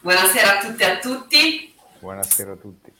buonasera 0.00 0.58
a 0.58 0.58
tutte 0.58 0.82
e 0.82 0.90
a 0.90 0.98
tutti. 0.98 1.74
Buonasera 2.00 2.52
a 2.52 2.56
tutti. 2.56 2.92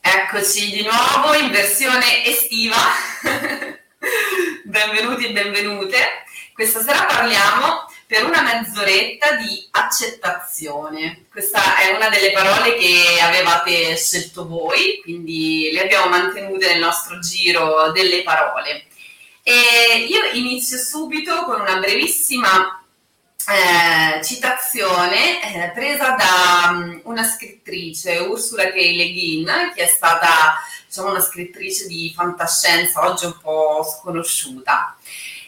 Eccoci 0.00 0.72
di 0.72 0.82
nuovo 0.82 1.34
in 1.34 1.52
versione 1.52 2.24
estiva. 2.24 2.76
Benvenuti 4.64 5.26
e 5.26 5.32
benvenute. 5.32 5.96
Questa 6.52 6.82
sera 6.82 7.04
parliamo 7.04 7.88
per 8.04 8.24
una 8.24 8.42
mezz'oretta 8.42 9.36
di 9.36 9.64
accettazione. 9.70 11.26
Questa 11.30 11.76
è 11.76 11.94
una 11.94 12.08
delle 12.08 12.32
parole 12.32 12.74
che 12.74 13.20
avevate 13.22 13.96
scelto 13.96 14.48
voi, 14.48 15.00
quindi 15.04 15.70
le 15.72 15.82
abbiamo 15.82 16.08
mantenute 16.08 16.66
nel 16.66 16.80
nostro 16.80 17.20
giro 17.20 17.92
delle 17.92 18.24
parole. 18.24 18.86
E 19.44 20.04
io 20.08 20.24
inizio 20.32 20.78
subito 20.78 21.44
con 21.44 21.60
una 21.60 21.76
brevissima 21.76 22.81
eh, 23.48 24.22
citazione 24.22 25.42
eh, 25.42 25.70
presa 25.70 26.10
da 26.10 26.70
um, 26.70 27.00
una 27.04 27.24
scrittrice, 27.24 28.18
Ursula 28.18 28.70
K. 28.70 28.74
Le 28.74 29.12
Guin, 29.12 29.72
che 29.74 29.84
è 29.84 29.86
stata 29.86 30.60
diciamo, 30.86 31.10
una 31.10 31.20
scrittrice 31.20 31.86
di 31.86 32.12
fantascienza, 32.14 33.06
oggi 33.06 33.24
un 33.24 33.38
po' 33.40 33.84
sconosciuta. 33.84 34.96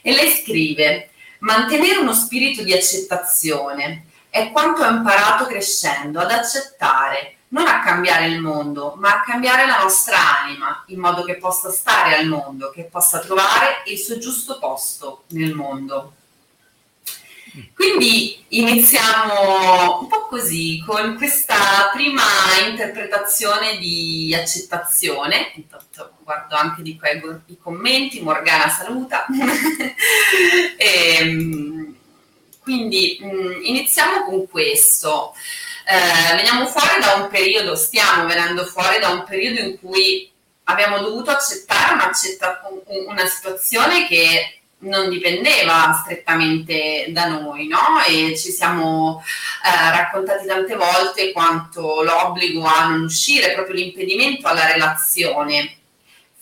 E 0.02 0.12
lei 0.12 0.30
scrive: 0.30 1.10
Mantenere 1.38 1.98
uno 1.98 2.14
spirito 2.14 2.62
di 2.62 2.72
accettazione 2.72 4.06
è 4.30 4.50
quanto 4.50 4.82
ho 4.82 4.88
imparato 4.88 5.46
crescendo 5.46 6.18
ad 6.18 6.30
accettare, 6.30 7.36
non 7.48 7.66
a 7.68 7.82
cambiare 7.82 8.26
il 8.26 8.40
mondo, 8.40 8.94
ma 8.98 9.14
a 9.14 9.20
cambiare 9.20 9.66
la 9.66 9.82
nostra 9.82 10.40
anima, 10.42 10.82
in 10.88 10.98
modo 10.98 11.22
che 11.22 11.36
possa 11.36 11.70
stare 11.70 12.16
al 12.16 12.26
mondo, 12.26 12.70
che 12.70 12.84
possa 12.84 13.20
trovare 13.20 13.82
il 13.86 13.98
suo 13.98 14.18
giusto 14.18 14.58
posto 14.58 15.24
nel 15.28 15.54
mondo. 15.54 16.14
Quindi 17.72 18.44
iniziamo 18.48 20.00
un 20.00 20.08
po' 20.08 20.26
così, 20.26 20.82
con 20.84 21.14
questa 21.16 21.90
prima 21.92 22.22
interpretazione 22.68 23.78
di 23.78 24.34
accettazione. 24.36 25.52
Intanto 25.54 26.14
guardo 26.24 26.56
anche 26.56 26.82
di 26.82 26.98
qua 26.98 27.10
i 27.10 27.58
commenti, 27.60 28.20
Morgana 28.20 28.68
saluta. 28.68 29.26
e, 30.76 30.76
ehm, 31.18 31.96
quindi 32.60 33.20
mm, 33.22 33.62
iniziamo 33.62 34.24
con 34.24 34.48
questo. 34.48 35.34
Eh, 35.86 36.34
veniamo 36.34 36.66
fuori 36.66 36.98
da 37.00 37.22
un 37.22 37.28
periodo, 37.28 37.76
stiamo 37.76 38.26
venendo 38.26 38.64
fuori 38.64 38.98
da 38.98 39.10
un 39.10 39.22
periodo 39.22 39.60
in 39.60 39.78
cui 39.78 40.28
abbiamo 40.64 40.98
dovuto 40.98 41.30
accettare 41.30 41.92
una, 41.92 42.10
una 43.06 43.26
situazione 43.26 44.08
che 44.08 44.63
non 44.78 45.08
dipendeva 45.08 46.00
strettamente 46.02 47.06
da 47.08 47.26
noi, 47.26 47.66
no? 47.66 48.02
E 48.06 48.36
ci 48.36 48.50
siamo 48.50 49.22
eh, 49.64 49.90
raccontati 49.90 50.46
tante 50.46 50.76
volte 50.76 51.32
quanto 51.32 52.02
l'obbligo 52.02 52.64
a 52.64 52.88
non 52.88 53.02
uscire, 53.04 53.52
proprio 53.52 53.76
l'impedimento 53.76 54.46
alla 54.46 54.70
relazione 54.70 55.78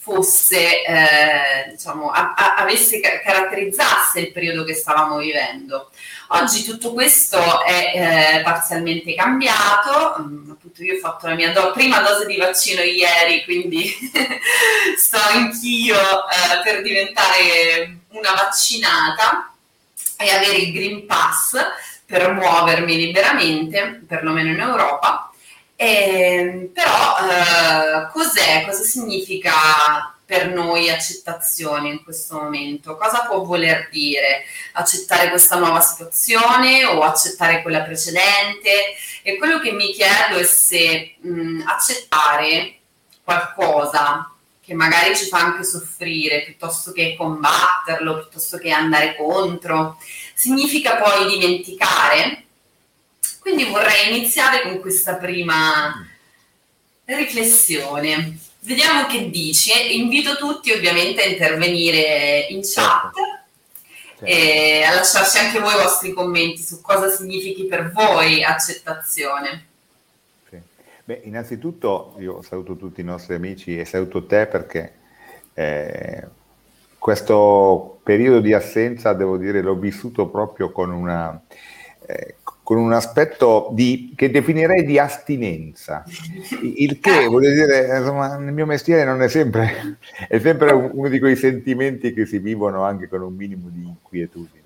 fosse, 0.03 0.85
eh, 0.85 1.71
diciamo, 1.71 2.11
a, 2.11 2.35
a, 2.35 2.55
avesse, 2.57 2.99
caratterizzasse 2.99 4.19
il 4.19 4.33
periodo 4.33 4.65
che 4.65 4.75
stavamo 4.75 5.19
vivendo. 5.19 5.91
Oggi 6.31 6.65
tutto 6.65 6.93
questo 6.93 7.63
è 7.63 8.39
eh, 8.39 8.43
parzialmente 8.43 9.15
cambiato, 9.15 10.17
mm, 10.23 10.51
appunto 10.51 10.83
io 10.83 10.97
ho 10.97 10.99
fatto 10.99 11.29
la 11.29 11.35
mia 11.35 11.53
do- 11.53 11.71
prima 11.71 12.01
dose 12.01 12.27
di 12.27 12.37
vaccino 12.37 12.83
ieri, 12.83 13.45
quindi 13.45 13.95
sto 14.99 15.19
anch'io 15.19 15.95
eh, 15.95 16.63
per 16.65 16.83
diventare 16.83 17.99
una 18.13 18.35
vaccinata 18.35 19.53
e 20.17 20.31
avere 20.31 20.57
il 20.57 20.73
Green 20.73 21.07
Pass 21.07 21.57
per 22.05 22.33
muovermi 22.33 22.97
liberamente, 22.97 24.03
perlomeno 24.07 24.51
in 24.51 24.61
Europa. 24.61 25.31
E, 25.77 26.71
però 26.73 27.17
eh, 27.19 28.11
cos'è? 28.13 28.65
Cosa 28.65 28.83
significa 28.83 29.53
per 30.25 30.49
noi 30.49 30.91
accettazione 30.91 31.89
in 31.89 32.05
questo 32.05 32.37
momento? 32.37 32.97
Cosa 32.97 33.25
può 33.27 33.43
voler 33.43 33.89
dire 33.91 34.45
accettare 34.73 35.29
questa 35.29 35.57
nuova 35.57 35.81
situazione 35.81 36.85
o 36.85 37.03
accettare 37.03 37.63
quella 37.63 37.81
precedente? 37.81 38.95
E 39.23 39.37
quello 39.39 39.59
che 39.59 39.73
mi 39.73 39.93
chiedo 39.93 40.39
è 40.39 40.45
se 40.45 41.17
mh, 41.21 41.65
accettare 41.67 42.77
qualcosa 43.25 44.32
che 44.65 44.75
magari 44.75 45.17
ci 45.17 45.27
fa 45.27 45.39
anche 45.39 45.65
soffrire 45.65 46.45
piuttosto 46.45 46.93
che 46.93 47.17
combatterlo, 47.17 48.21
piuttosto 48.21 48.59
che 48.59 48.71
andare 48.71 49.17
contro, 49.17 49.99
significa 50.35 50.97
poi 50.97 51.29
dimenticare. 51.29 52.45
Quindi 53.41 53.65
vorrei 53.65 54.17
iniziare 54.17 54.63
con 54.63 54.81
questa 54.81 55.17
prima 55.17 56.07
riflessione. 57.07 58.39
Vediamo 58.61 59.07
che 59.07 59.31
dice. 59.31 59.77
Invito 59.81 60.37
tutti 60.37 60.71
ovviamente 60.71 61.23
a 61.23 61.27
intervenire 61.27 62.47
in 62.51 62.61
chat 62.63 63.13
certo. 64.19 64.25
e 64.25 64.85
a 64.85 64.95
lasciarci 64.95 65.39
anche 65.39 65.59
voi 65.59 65.75
i 65.75 65.83
vostri 65.83 66.13
commenti 66.13 66.63
su 66.63 66.81
cosa 66.81 67.11
significhi 67.11 67.67
per 67.67 67.91
voi 67.91 68.45
accettazione. 68.45 69.71
Beh, 71.05 71.23
innanzitutto 71.25 72.15
io 72.19 72.43
saluto 72.43 72.77
tutti 72.77 73.01
i 73.01 73.05
nostri 73.05 73.35
amici 73.35 73.77
e 73.77 73.85
saluto 73.85 74.25
te 74.25 74.47
perché 74.47 74.93
eh, 75.53 76.29
questo 76.97 77.99
periodo 78.05 78.39
di 78.39 78.53
assenza, 78.53 79.13
devo 79.13 79.37
dire, 79.37 79.63
l'ho 79.63 79.75
vissuto 79.75 80.29
proprio 80.29 80.71
con, 80.71 80.93
una, 80.93 81.43
eh, 82.07 82.37
con 82.63 82.79
un 82.79 82.93
aspetto 82.93 83.71
di, 83.73 84.13
che 84.15 84.31
definirei 84.31 84.85
di 84.85 85.01
astinenza, 85.01 86.05
il 86.61 87.01
che 87.01 87.27
voglio 87.27 87.51
dire, 87.51 87.99
insomma, 87.99 88.37
nel 88.37 88.53
mio 88.55 88.67
mestiere 88.67 89.03
non 89.05 89.21
è 89.23 89.29
sempre, 89.29 89.99
è 90.29 90.39
sempre 90.39 90.71
uno 90.71 91.09
di 91.09 91.19
quei 91.19 91.35
sentimenti 91.35 92.13
che 92.13 92.27
si 92.27 92.39
vivono 92.39 92.85
anche 92.85 93.09
con 93.09 93.23
un 93.23 93.35
minimo 93.35 93.69
di 93.71 93.85
inquietudine. 93.85 94.61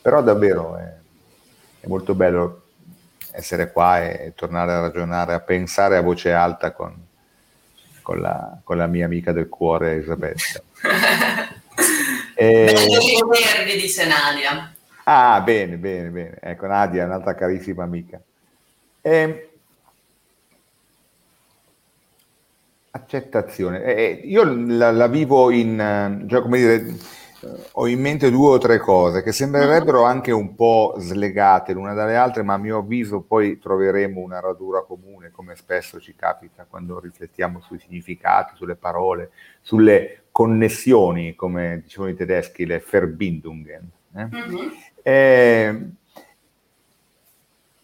Però 0.00 0.22
davvero 0.22 0.76
è, 0.76 0.94
è 1.80 1.86
molto 1.88 2.14
bello 2.14 2.59
essere 3.32 3.72
qua 3.72 4.02
e 4.02 4.32
tornare 4.34 4.72
a 4.72 4.80
ragionare, 4.80 5.34
a 5.34 5.40
pensare 5.40 5.96
a 5.96 6.02
voce 6.02 6.32
alta 6.32 6.72
con, 6.72 6.94
con, 8.02 8.20
la, 8.20 8.58
con 8.62 8.76
la, 8.76 8.86
mia 8.86 9.04
amica 9.04 9.32
del 9.32 9.48
cuore 9.48 9.96
Isabella. 9.96 10.34
e... 12.34 12.74
Verdi, 12.74 13.80
dice 13.80 14.06
Nadia. 14.06 14.74
Ah, 15.04 15.40
bene, 15.40 15.76
bene, 15.76 16.08
bene. 16.08 16.38
Ecco, 16.40 16.66
Nadia 16.66 17.02
è 17.02 17.06
un'altra 17.06 17.34
carissima 17.34 17.82
amica. 17.82 18.20
E... 19.00 19.50
Accettazione. 22.92 23.82
Eh, 23.84 24.20
io 24.24 24.42
la, 24.44 24.90
la, 24.90 25.06
vivo 25.06 25.50
in, 25.50 26.26
cioè, 26.28 26.42
come 26.42 26.58
dire, 26.58 26.96
ho 27.72 27.86
in 27.86 28.00
mente 28.00 28.30
due 28.30 28.50
o 28.50 28.58
tre 28.58 28.78
cose 28.78 29.22
che 29.22 29.32
sembrerebbero 29.32 30.04
anche 30.04 30.30
un 30.30 30.54
po' 30.54 30.94
slegate 30.98 31.72
l'una 31.72 31.94
dalle 31.94 32.16
altre, 32.16 32.42
ma 32.42 32.54
a 32.54 32.58
mio 32.58 32.78
avviso 32.78 33.20
poi 33.20 33.58
troveremo 33.58 34.20
una 34.20 34.40
radura 34.40 34.82
comune, 34.82 35.30
come 35.30 35.56
spesso 35.56 36.00
ci 36.00 36.14
capita 36.14 36.66
quando 36.68 37.00
riflettiamo 37.00 37.60
sui 37.60 37.78
significati, 37.78 38.56
sulle 38.56 38.76
parole, 38.76 39.30
sulle 39.60 40.24
connessioni, 40.30 41.34
come 41.34 41.80
dicevano 41.82 42.10
i 42.10 42.16
tedeschi, 42.16 42.66
le 42.66 42.84
Verbindungen. 42.88 43.90
Eh? 44.14 44.24
Mm-hmm. 44.24 44.68
Eh, 45.02 45.90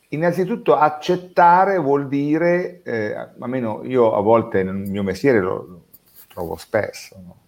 innanzitutto 0.08 0.76
accettare 0.76 1.78
vuol 1.78 2.08
dire, 2.08 2.82
eh, 2.82 3.14
almeno 3.38 3.82
io 3.84 4.14
a 4.14 4.20
volte 4.20 4.62
nel 4.62 4.74
mio 4.74 5.02
mestiere 5.02 5.40
lo, 5.40 5.54
lo 5.54 5.82
trovo 6.28 6.56
spesso, 6.56 7.16
no? 7.24 7.44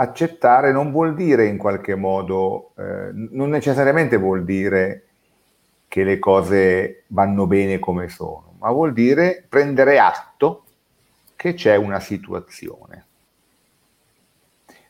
Accettare 0.00 0.70
non 0.70 0.92
vuol 0.92 1.14
dire 1.14 1.46
in 1.46 1.58
qualche 1.58 1.96
modo, 1.96 2.70
eh, 2.76 3.10
non 3.12 3.50
necessariamente 3.50 4.16
vuol 4.16 4.44
dire 4.44 5.06
che 5.88 6.04
le 6.04 6.18
cose 6.20 7.04
vanno 7.08 7.46
bene 7.46 7.78
come 7.80 8.08
sono, 8.08 8.54
ma 8.58 8.70
vuol 8.70 8.92
dire 8.92 9.44
prendere 9.48 9.98
atto 9.98 10.64
che 11.34 11.54
c'è 11.54 11.74
una 11.74 11.98
situazione. 11.98 13.06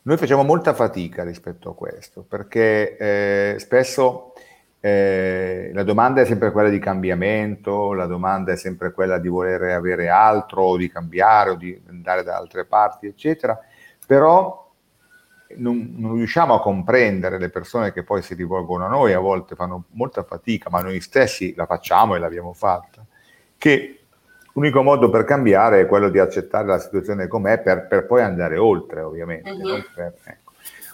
Noi 0.03 0.17
facciamo 0.17 0.43
molta 0.43 0.73
fatica 0.73 1.23
rispetto 1.23 1.71
a 1.71 1.75
questo, 1.75 2.21
perché 2.21 2.95
eh, 2.97 3.55
spesso 3.59 4.33
eh, 4.79 5.71
la 5.73 5.83
domanda 5.83 6.21
è 6.21 6.25
sempre 6.25 6.51
quella 6.51 6.69
di 6.69 6.79
cambiamento, 6.79 7.93
la 7.93 8.05
domanda 8.05 8.51
è 8.51 8.55
sempre 8.55 8.91
quella 8.91 9.17
di 9.17 9.27
voler 9.27 9.63
avere 9.63 10.09
altro, 10.09 10.61
o 10.61 10.77
di 10.77 10.89
cambiare, 10.89 11.49
o 11.49 11.55
di 11.55 11.79
andare 11.87 12.23
da 12.23 12.37
altre 12.37 12.65
parti, 12.65 13.07
eccetera, 13.07 13.59
però 14.05 14.67
non, 15.57 15.95
non, 15.97 16.15
riusciamo 16.15 16.53
a 16.53 16.61
comprendere 16.61 17.37
le 17.37 17.49
persone 17.49 17.91
che 17.91 18.03
poi 18.03 18.21
si 18.21 18.33
rivolgono 18.33 18.85
a 18.85 18.89
noi, 18.89 19.13
a 19.13 19.19
volte 19.19 19.55
fanno 19.55 19.85
molta 19.91 20.23
fatica, 20.23 20.69
ma 20.69 20.81
noi 20.81 21.01
stessi 21.01 21.53
la 21.55 21.65
facciamo 21.65 22.15
e 22.15 22.19
l'abbiamo 22.19 22.53
fatta, 22.53 23.05
che 23.57 23.99
l'unico 24.53 24.81
modo 24.81 25.09
per 25.09 25.23
cambiare 25.23 25.81
è 25.81 25.85
quello 25.85 26.09
di 26.09 26.19
accettare 26.19 26.67
la 26.67 26.79
situazione 26.79 27.27
com'è 27.27 27.59
per, 27.59 27.87
per 27.87 28.05
poi 28.05 28.21
andare 28.21 28.57
oltre, 28.57 29.01
ovviamente. 29.01 29.49
Uh-huh. 29.51 29.83
Per, 29.93 30.13
ecco. 30.23 30.53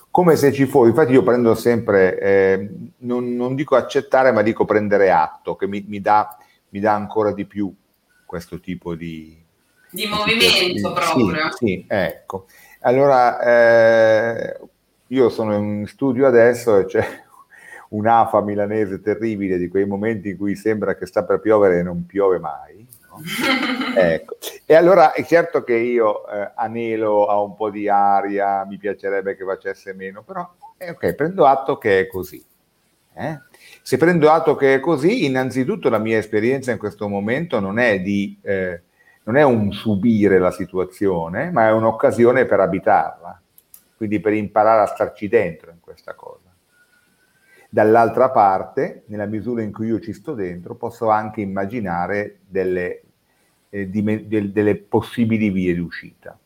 Come 0.09 0.35
se 0.37 0.53
ci 0.53 0.65
fosse, 0.65 0.89
infatti 0.89 1.11
io 1.11 1.23
prendo 1.23 1.55
sempre, 1.55 2.17
eh, 2.19 2.69
non, 2.99 3.35
non, 3.35 3.53
dico 3.53 3.75
accettare, 3.75 4.31
ma 4.31 4.41
dico 4.41 4.63
prendere 4.63 5.11
atto, 5.11 5.55
che 5.55 5.67
mi, 5.67 5.83
mi 5.87 5.99
dà 5.99 6.37
mi 6.75 6.81
dà 6.81 6.93
ancora 6.93 7.31
di 7.31 7.45
più 7.45 7.73
questo 8.25 8.59
tipo 8.59 8.95
di... 8.95 9.41
Di 9.89 10.07
movimento 10.07 10.91
proprio. 10.91 11.51
Sì, 11.51 11.65
sì, 11.65 11.85
ecco. 11.87 12.47
Allora, 12.85 13.39
eh, 13.39 14.59
io 15.07 15.29
sono 15.29 15.55
in 15.55 15.87
studio 15.87 16.27
adesso 16.27 16.77
e 16.77 16.85
c'è 16.85 17.03
un'afa 17.89 18.41
milanese 18.41 19.01
terribile 19.01 19.57
di 19.57 19.69
quei 19.69 19.87
momenti 19.87 20.29
in 20.29 20.37
cui 20.37 20.55
sembra 20.55 20.95
che 20.95 21.07
sta 21.07 21.23
per 21.23 21.39
piovere 21.39 21.79
e 21.79 21.83
non 21.83 22.05
piove 22.05 22.37
mai. 22.37 22.85
No? 23.09 23.21
ecco. 23.97 24.37
E 24.67 24.75
allora 24.75 25.13
è 25.13 25.25
certo 25.25 25.63
che 25.63 25.73
io 25.73 26.27
eh, 26.27 26.51
anelo 26.53 27.25
a 27.25 27.41
un 27.41 27.55
po' 27.55 27.71
di 27.71 27.89
aria, 27.89 28.63
mi 28.65 28.77
piacerebbe 28.77 29.35
che 29.35 29.43
facesse 29.43 29.93
meno, 29.93 30.21
però 30.21 30.47
eh, 30.77 30.91
ok, 30.91 31.13
prendo 31.15 31.47
atto 31.47 31.79
che 31.79 32.01
è 32.01 32.07
così. 32.07 32.43
Eh? 33.15 33.39
Se 33.81 33.97
prendo 33.97 34.29
atto 34.29 34.55
che 34.55 34.75
è 34.75 34.79
così, 34.79 35.25
innanzitutto 35.25 35.89
la 35.89 35.97
mia 35.97 36.19
esperienza 36.19 36.71
in 36.71 36.77
questo 36.77 37.07
momento 37.09 37.59
non 37.59 37.79
è 37.79 37.99
di... 37.99 38.37
Non 39.25 39.37
è 39.37 39.43
un 39.43 39.71
subire 39.71 40.37
la 40.37 40.51
situazione, 40.51 41.49
ma 41.49 41.67
è 41.67 41.71
un'occasione 41.71 42.45
per 42.45 42.59
abitarla, 42.59 43.41
quindi 43.97 44.19
per 44.19 44.33
imparare 44.33 44.81
a 44.81 44.85
starci 44.85 45.27
dentro 45.27 45.71
in 45.71 45.79
questa 45.79 46.13
cosa. 46.13 46.53
Dall'altra 47.67 48.29
parte, 48.29 49.03
nella 49.07 49.25
misura 49.25 49.63
in 49.63 49.71
cui 49.71 49.87
io 49.87 49.99
ci 49.99 50.13
sto 50.13 50.33
dentro, 50.33 50.75
posso 50.75 51.09
anche 51.09 51.41
immaginare 51.41 52.37
delle, 52.47 53.01
eh, 53.69 53.89
di, 53.89 54.27
de, 54.27 54.51
delle 54.51 54.75
possibili 54.75 55.49
vie 55.49 55.73
di 55.73 55.79
uscita. 55.79 56.37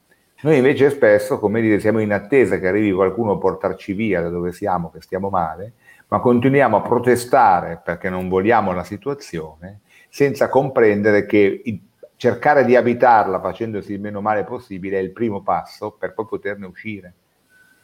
Noi 0.41 0.55
invece 0.55 0.89
spesso, 0.89 1.37
come 1.37 1.59
dire, 1.59 1.81
siamo 1.81 1.99
in 1.99 2.13
attesa 2.13 2.59
che 2.59 2.67
arrivi 2.69 2.93
qualcuno 2.93 3.33
a 3.33 3.37
portarci 3.37 3.91
via 3.91 4.21
da 4.21 4.29
dove 4.29 4.53
siamo, 4.53 4.89
che 4.89 5.01
stiamo 5.01 5.29
male, 5.29 5.73
ma 6.07 6.19
continuiamo 6.19 6.77
a 6.77 6.81
protestare 6.81 7.81
perché 7.83 8.09
non 8.09 8.29
vogliamo 8.29 8.71
la 8.71 8.85
situazione, 8.85 9.81
senza 10.07 10.47
comprendere 10.47 11.25
che 11.25 11.61
il, 11.65 11.81
cercare 12.19 12.65
di 12.65 12.75
abitarla 12.75 13.39
facendosi 13.39 13.93
il 13.93 14.01
meno 14.01 14.19
male 14.19 14.43
possibile 14.43 14.99
è 14.99 15.01
il 15.01 15.13
primo 15.13 15.41
passo 15.41 15.91
per 15.91 16.13
poi 16.13 16.25
poterne 16.25 16.65
uscire. 16.65 17.13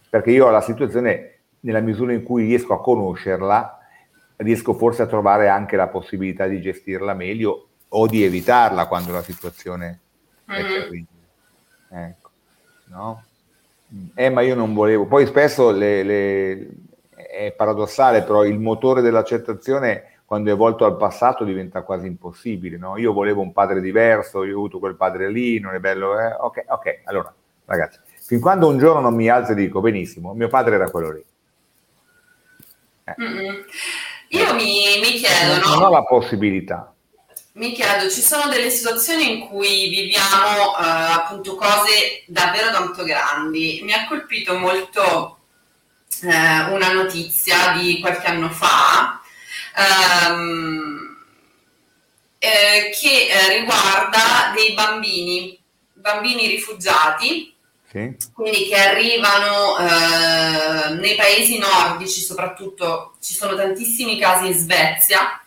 Perché 0.09 0.31
io 0.31 0.47
ho 0.47 0.49
la 0.49 0.59
situazione 0.59 1.37
nella 1.61 1.79
misura 1.79 2.11
in 2.11 2.21
cui 2.21 2.43
riesco 2.43 2.73
a 2.73 2.81
conoscerla, 2.81 3.79
riesco 4.35 4.73
forse 4.73 5.03
a 5.03 5.07
trovare 5.07 5.47
anche 5.47 5.77
la 5.77 5.87
possibilità 5.87 6.47
di 6.47 6.59
gestirla 6.59 7.13
meglio 7.13 7.69
o 7.87 8.07
di 8.07 8.25
evitarla 8.25 8.87
quando 8.87 9.13
la 9.13 9.21
situazione 9.21 10.01
mm-hmm. 10.51 10.59
è 10.59 10.67
terribile. 10.67 11.07
Ecco, 11.91 12.29
no? 12.87 13.23
Eh, 14.15 14.29
ma 14.29 14.41
io 14.41 14.55
non 14.55 14.73
volevo. 14.73 15.05
Poi 15.05 15.25
spesso 15.27 15.71
le, 15.71 16.03
le... 16.03 16.67
è 17.15 17.53
paradossale, 17.55 18.23
però 18.23 18.43
il 18.43 18.59
motore 18.59 18.99
dell'accettazione 18.99 20.14
quando 20.25 20.51
è 20.51 20.55
volto 20.55 20.85
al 20.85 20.97
passato 20.97 21.43
diventa 21.43 21.83
quasi 21.83 22.07
impossibile. 22.07 22.77
No? 22.77 22.97
Io 22.97 23.13
volevo 23.13 23.41
un 23.41 23.53
padre 23.53 23.79
diverso, 23.79 24.43
io 24.43 24.55
ho 24.55 24.57
avuto 24.57 24.79
quel 24.79 24.95
padre 24.95 25.29
lì, 25.29 25.59
non 25.59 25.75
è 25.75 25.79
bello. 25.79 26.19
Eh? 26.19 26.33
Ok, 26.39 26.63
ok, 26.67 27.01
allora, 27.05 27.33
ragazzi, 27.65 27.99
fin 28.19 28.39
quando 28.39 28.67
un 28.67 28.77
giorno 28.79 29.01
non 29.01 29.15
mi 29.15 29.29
alzo 29.29 29.51
e 29.51 29.55
dico 29.55 29.79
benissimo, 29.81 30.33
mio 30.33 30.47
padre 30.47 30.75
era 30.75 30.89
quello 30.89 31.11
lì 31.11 31.23
eh. 33.05 33.65
Io 34.29 34.53
mi, 34.55 34.99
mi 34.99 35.11
chiedo, 35.13 35.59
non, 35.59 35.79
no? 35.79 35.85
ho 35.85 35.89
la 35.91 36.03
possibilità. 36.03 36.91
Mi 37.53 37.71
chiedo, 37.71 38.09
ci 38.09 38.21
sono 38.21 38.49
delle 38.49 38.69
situazioni 38.69 39.31
in 39.31 39.47
cui 39.47 39.87
viviamo 39.89 40.71
uh, 40.71 41.13
appunto 41.13 41.55
cose 41.55 42.23
davvero 42.27 42.71
tanto 42.71 43.03
grandi. 43.03 43.81
Mi 43.83 43.93
ha 43.93 44.07
colpito 44.07 44.57
molto 44.57 45.37
uh, 46.23 46.73
una 46.73 46.91
notizia 46.91 47.77
di 47.77 48.01
qualche 48.01 48.25
anno 48.25 48.49
fa 48.49 49.21
um, 49.77 51.17
eh, 52.37 52.91
che 52.99 53.27
eh, 53.27 53.57
riguarda 53.59 54.53
dei 54.55 54.73
bambini, 54.73 55.59
bambini 55.93 56.47
rifugiati 56.47 57.53
sì. 57.89 58.15
quindi 58.33 58.67
che 58.67 58.75
arrivano 58.75 59.77
eh, 59.77 60.93
nei 60.95 61.15
paesi 61.15 61.57
nordici, 61.57 62.21
soprattutto 62.21 63.15
ci 63.21 63.33
sono 63.33 63.55
tantissimi 63.55 64.19
casi 64.19 64.47
in 64.47 64.53
Svezia, 64.53 65.39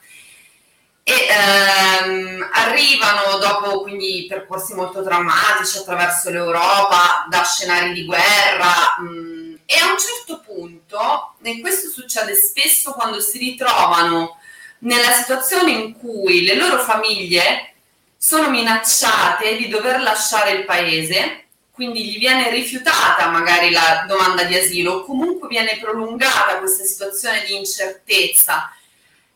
e 1.03 1.27
ehm, 1.27 2.51
arrivano 2.53 3.39
dopo 3.39 3.81
quindi 3.81 4.27
percorsi 4.29 4.75
molto 4.75 5.01
drammatici 5.01 5.79
attraverso 5.79 6.31
l'Europa, 6.31 7.27
da 7.31 7.43
scenari 7.45 7.95
di 7.95 8.05
guerra. 8.05 8.97
Mh, 9.01 9.48
e 9.71 9.77
a 9.77 9.93
un 9.93 9.99
certo 9.99 10.41
punto, 10.41 11.35
e 11.43 11.61
questo 11.61 11.91
succede 11.91 12.35
spesso 12.35 12.93
quando 12.93 13.21
si 13.21 13.37
ritrovano 13.37 14.39
nella 14.79 15.13
situazione 15.13 15.73
in 15.73 15.99
cui 15.99 16.43
le 16.43 16.55
loro 16.55 16.79
famiglie 16.79 17.75
sono 18.17 18.49
minacciate 18.49 19.57
di 19.57 19.69
dover 19.69 20.01
lasciare 20.01 20.53
il 20.53 20.65
paese, 20.65 21.49
quindi 21.71 22.07
gli 22.07 22.19
viene 22.19 22.49
rifiutata 22.49 23.29
magari 23.29 23.71
la 23.71 24.07
domanda 24.09 24.45
di 24.45 24.57
asilo 24.57 24.93
o 24.93 25.05
comunque 25.05 25.49
viene 25.49 25.77
prolungata 25.79 26.61
questa 26.61 26.85
situazione 26.85 27.45
di 27.45 27.55
incertezza, 27.55 28.75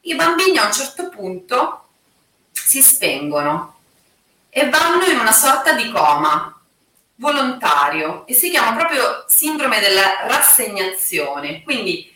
i 0.00 0.14
bambini 0.14 0.56
a 0.56 0.64
un 0.64 0.72
certo 0.72 1.10
punto 1.10 1.88
si 2.52 2.82
spengono 2.82 3.80
e 4.48 4.66
vanno 4.70 5.04
in 5.04 5.18
una 5.18 5.32
sorta 5.32 5.74
di 5.74 5.90
coma 5.90 6.51
volontario 7.22 8.26
e 8.26 8.34
si 8.34 8.50
chiama 8.50 8.76
proprio 8.76 9.24
sindrome 9.28 9.78
della 9.78 10.26
rassegnazione. 10.26 11.62
Quindi 11.62 12.10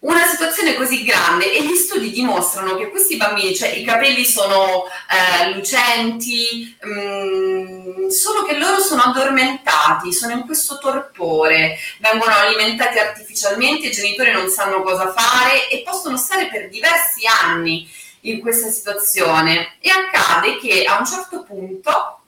una 0.00 0.26
situazione 0.26 0.74
così 0.74 1.02
grande 1.02 1.50
e 1.50 1.64
gli 1.64 1.74
studi 1.74 2.10
dimostrano 2.10 2.76
che 2.76 2.90
questi 2.90 3.16
bambini, 3.16 3.56
cioè 3.56 3.70
i 3.70 3.84
capelli 3.84 4.22
sono 4.26 4.84
eh, 5.08 5.54
lucenti, 5.54 6.76
mh, 6.78 6.90
mm, 6.90 8.08
solo 8.08 8.42
che 8.42 8.58
loro 8.58 8.80
sono 8.80 9.00
addormentati, 9.00 10.12
sono 10.12 10.34
in 10.34 10.44
questo 10.44 10.76
torpore, 10.76 11.78
vengono 12.00 12.34
alimentati 12.34 12.98
artificialmente, 12.98 13.86
i 13.86 13.92
genitori 13.92 14.30
non 14.30 14.50
sanno 14.50 14.82
cosa 14.82 15.10
fare 15.10 15.70
e 15.70 15.82
possono 15.82 16.18
stare 16.18 16.48
per 16.48 16.68
diversi 16.68 17.22
anni 17.42 17.90
in 18.26 18.40
questa 18.40 18.68
situazione 18.68 19.76
e 19.80 19.88
accade 19.88 20.58
che 20.58 20.84
a 20.84 20.98
un 20.98 21.06
certo 21.06 21.44
punto 21.44 22.18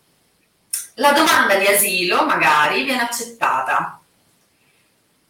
la 0.96 1.12
domanda 1.12 1.54
di 1.56 1.66
asilo 1.66 2.24
magari 2.24 2.84
viene 2.84 3.02
accettata 3.02 4.00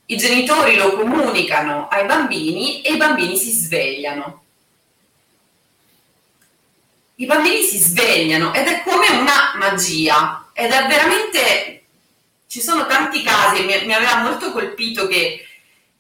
i 0.09 0.17
genitori 0.17 0.77
lo 0.77 0.95
comunicano 0.97 1.89
ai 1.89 2.07
bambini 2.07 2.81
e 2.83 2.93
i 2.93 2.97
bambini 2.97 3.37
si 3.37 3.51
svegliano. 3.51 4.43
I 7.17 7.27
bambini 7.27 7.63
si 7.63 7.79
svegliano 7.79 8.55
ed 8.55 8.69
è 8.69 8.83
come 8.83 9.09
una 9.09 9.55
magia 9.57 10.49
ed 10.53 10.71
è 10.71 10.87
veramente... 10.87 11.73
Ci 12.49 12.61
sono 12.63 12.87
tanti 12.87 13.25
casi, 13.25 13.65
mi, 13.65 13.85
mi 13.85 13.93
aveva 13.93 14.23
molto 14.23 14.53
colpito 14.53 15.09
che, 15.09 15.45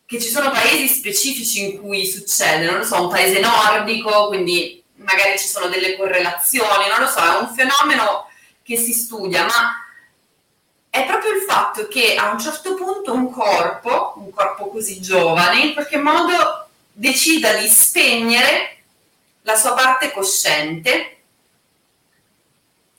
che 0.06 0.20
ci 0.20 0.28
sono 0.28 0.50
paesi 0.52 0.86
specifici 0.86 1.64
in 1.64 1.80
cui 1.80 2.06
succede, 2.06 2.64
non 2.64 2.78
lo 2.78 2.84
so, 2.84 3.02
un 3.02 3.10
paese 3.10 3.40
nordico, 3.40 4.28
quindi 4.28 4.80
magari 4.94 5.36
ci 5.38 5.48
sono 5.48 5.66
delle 5.66 5.96
correlazioni, 5.96 6.88
non 6.88 7.00
lo 7.00 7.08
so, 7.08 7.20
è 7.20 7.40
un 7.40 7.52
fenomeno 7.52 8.30
che 8.66 8.76
si 8.76 8.92
studia, 8.92 9.44
ma 9.44 9.86
è 10.90 11.06
proprio 11.06 11.32
il 11.34 11.42
fatto 11.42 11.86
che 11.86 12.16
a 12.16 12.32
un 12.32 12.40
certo 12.40 12.74
punto 12.74 13.12
un 13.12 13.30
corpo, 13.30 14.14
un 14.16 14.30
corpo 14.32 14.68
così 14.70 15.00
giovane, 15.00 15.60
in 15.60 15.72
qualche 15.72 15.98
modo 15.98 16.68
decida 16.90 17.52
di 17.54 17.68
spegnere 17.68 18.78
la 19.42 19.54
sua 19.54 19.74
parte 19.74 20.10
cosciente 20.10 21.18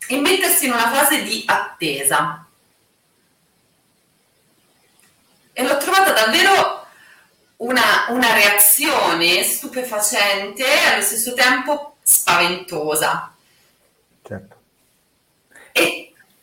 e 0.07 0.17
mettersi 0.19 0.67
in 0.67 0.71
una 0.71 0.89
fase 0.89 1.23
di 1.23 1.43
attesa. 1.45 2.45
E 5.51 5.63
l'ho 5.63 5.77
trovata 5.77 6.13
davvero 6.13 6.85
una, 7.57 8.05
una 8.09 8.33
reazione 8.35 9.43
stupefacente 9.43 10.63
e 10.63 10.93
allo 10.93 11.01
stesso 11.01 11.33
tempo 11.33 11.97
spaventosa. 12.03 13.35
Certo. 14.23 14.56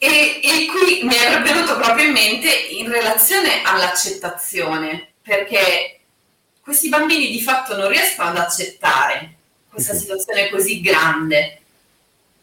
E 0.04 0.34
e, 0.42 0.66
qui 0.66 1.02
mi 1.02 1.14
è 1.14 1.40
venuto 1.40 1.76
proprio 1.76 2.04
in 2.04 2.12
mente 2.12 2.50
in 2.72 2.90
relazione 2.90 3.62
all'accettazione, 3.64 5.14
perché 5.22 6.00
questi 6.60 6.90
bambini 6.90 7.28
di 7.28 7.40
fatto 7.40 7.74
non 7.74 7.88
riescono 7.88 8.28
ad 8.28 8.36
accettare 8.36 9.34
questa 9.70 9.94
sì. 9.94 10.00
situazione 10.00 10.50
così 10.50 10.82
grande. 10.82 11.60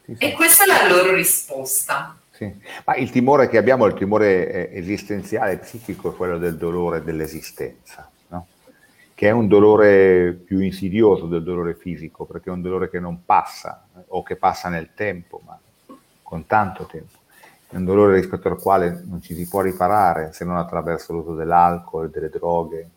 Sì, 0.03 0.15
sì. 0.15 0.25
E 0.25 0.32
questa 0.32 0.63
è 0.63 0.68
la 0.68 0.88
loro 0.88 1.13
risposta. 1.13 2.18
Sì. 2.32 2.51
Ma 2.84 2.96
il 2.96 3.12
timore 3.12 3.48
che 3.48 3.60
abbiamo, 3.60 3.86
il 3.86 3.94
timore 3.94 4.72
eh, 4.72 4.80
esistenziale, 4.80 5.60
psichico, 5.60 6.13
è 6.13 6.15
quello 6.15 6.39
del 6.39 6.58
dolore 6.58 7.03
dell'esistenza, 7.03 8.10
no? 8.30 8.48
che 9.13 9.27
è 9.27 9.32
un 9.32 9.48
dolore 9.48 10.34
più 10.34 10.62
insidioso 10.62 11.27
del 11.27 11.44
dolore 11.44 11.75
fisico, 11.75 12.25
perché 12.25 12.50
è 12.50 12.53
un 12.53 12.63
dolore 12.63 12.89
che 12.89 13.00
non 13.00 13.24
passa 13.24 13.88
o 14.08 14.24
che 14.24 14.36
passa 14.36 14.68
nel 14.68 14.89
tempo, 14.96 15.41
ma 15.46 15.60
con 16.24 16.48
tanto 16.48 16.86
tempo 16.86 17.20
è 17.71 17.77
un 17.77 17.85
dolore 17.85 18.15
rispetto 18.15 18.49
al 18.49 18.59
quale 18.59 19.01
non 19.05 19.21
ci 19.21 19.33
si 19.33 19.47
può 19.47 19.61
riparare 19.61 20.33
se 20.33 20.43
non 20.43 20.57
attraverso 20.57 21.13
l'uso 21.13 21.35
dell'alcol, 21.35 22.09
delle 22.09 22.27
droghe 22.27 22.89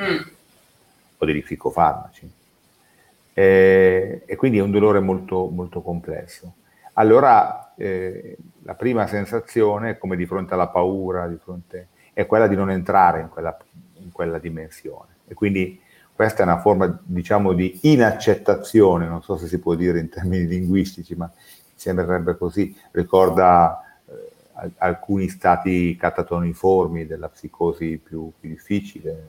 mm. 0.00 0.20
o 1.18 1.24
degli 1.24 1.42
psicofarmaci. 1.44 2.30
eh, 3.32 4.22
e 4.26 4.36
quindi 4.36 4.58
è 4.58 4.62
un 4.62 4.72
dolore 4.72 4.98
molto, 4.98 5.46
molto 5.48 5.80
complesso. 5.80 6.54
Allora 6.94 7.72
eh, 7.76 8.36
la 8.62 8.74
prima 8.74 9.06
sensazione, 9.06 9.96
come 9.96 10.16
di 10.16 10.26
fronte 10.26 10.54
alla 10.54 10.66
paura, 10.66 11.32
fronte, 11.40 11.88
è 12.12 12.26
quella 12.26 12.48
di 12.48 12.56
non 12.56 12.70
entrare 12.70 13.20
in 13.20 13.28
quella, 13.28 13.56
in 14.00 14.10
quella 14.10 14.38
dimensione. 14.38 15.18
E 15.28 15.34
quindi 15.34 15.80
questa 16.12 16.40
è 16.40 16.46
una 16.46 16.58
forma, 16.58 16.98
diciamo, 17.00 17.52
di 17.52 17.78
inaccettazione, 17.82 19.06
non 19.06 19.22
so 19.22 19.36
se 19.36 19.46
si 19.46 19.60
può 19.60 19.76
dire 19.76 20.00
in 20.00 20.08
termini 20.08 20.46
linguistici, 20.48 21.14
ma 21.14 21.30
sembrerebbe 21.74 22.36
così, 22.36 22.74
ricorda 22.90 23.82
alcuni 24.78 25.28
stati 25.28 25.96
catatoniformi 25.96 27.06
della 27.06 27.28
psicosi 27.28 28.00
più, 28.02 28.32
più 28.38 28.48
difficile. 28.48 29.26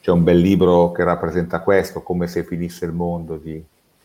C'è 0.00 0.10
un 0.10 0.22
bel 0.22 0.38
libro 0.38 0.92
che 0.92 1.04
rappresenta 1.04 1.60
questo, 1.60 2.02
come 2.02 2.28
se 2.28 2.44
finisse 2.44 2.84
il 2.84 2.92
mondo 2.92 3.36
di 3.36 3.62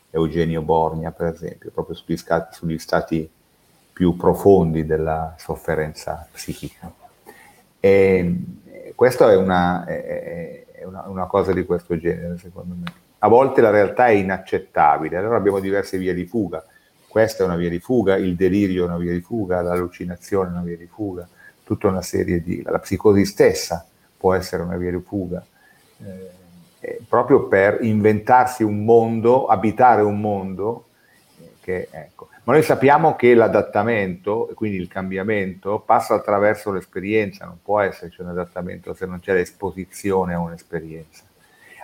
Eugenio 0.09 0.61
Borgna, 0.61 1.11
per 1.11 1.27
esempio, 1.27 1.71
proprio 1.71 1.95
sugli, 1.95 2.17
scati, 2.17 2.55
sugli 2.55 2.77
stati 2.77 3.29
più 3.93 4.15
profondi 4.17 4.85
della 4.85 5.35
sofferenza 5.37 6.27
psichica. 6.31 6.91
E 7.79 8.35
questa 8.95 9.31
è 9.31 9.35
una, 9.35 9.85
è 9.85 10.83
una, 10.83 11.07
una 11.07 11.25
cosa 11.27 11.53
di 11.53 11.63
questo 11.63 11.97
genere, 11.97 12.37
secondo 12.37 12.75
me. 12.75 12.91
A 13.19 13.27
volte 13.27 13.61
la 13.61 13.69
realtà 13.69 14.07
è 14.07 14.11
inaccettabile, 14.11 15.15
allora 15.15 15.37
abbiamo 15.37 15.59
diverse 15.59 15.97
vie 15.97 16.13
di 16.13 16.25
fuga. 16.25 16.65
Questa 17.13 17.43
è 17.43 17.45
una 17.45 17.57
via 17.57 17.69
di 17.69 17.77
fuga, 17.77 18.15
il 18.17 18.35
delirio 18.35 18.85
è 18.85 18.87
una 18.87 18.97
via 18.97 19.11
di 19.11 19.21
fuga, 19.21 19.61
l'allucinazione 19.61 20.47
è 20.47 20.51
una 20.51 20.63
via 20.63 20.77
di 20.77 20.87
fuga, 20.87 21.29
tutta 21.63 21.87
una 21.87 22.01
serie 22.01 22.41
di... 22.41 22.63
la 22.63 22.79
psicosi 22.79 23.23
stessa 23.23 23.85
può 24.17 24.33
essere 24.33 24.63
una 24.63 24.77
via 24.77 24.89
di 24.89 24.99
fuga, 24.99 25.45
eh, 26.79 27.01
proprio 27.07 27.47
per 27.47 27.83
inventarsi 27.83 28.63
un 28.63 28.83
mondo, 28.83 29.45
abitare 29.45 30.01
un 30.01 30.19
mondo 30.19 30.87
che, 31.61 31.87
ecco. 31.91 32.29
Ma 32.45 32.53
noi 32.53 32.63
sappiamo 32.63 33.15
che 33.15 33.35
l'adattamento, 33.35 34.49
quindi 34.55 34.77
il 34.77 34.87
cambiamento, 34.87 35.83
passa 35.85 36.15
attraverso 36.15 36.71
l'esperienza, 36.71 37.45
non 37.45 37.59
può 37.61 37.79
esserci 37.79 38.21
un 38.21 38.29
adattamento 38.29 38.95
se 38.95 39.05
non 39.05 39.19
c'è 39.19 39.35
l'esposizione 39.35 40.33
a 40.33 40.39
un'esperienza. 40.39 41.25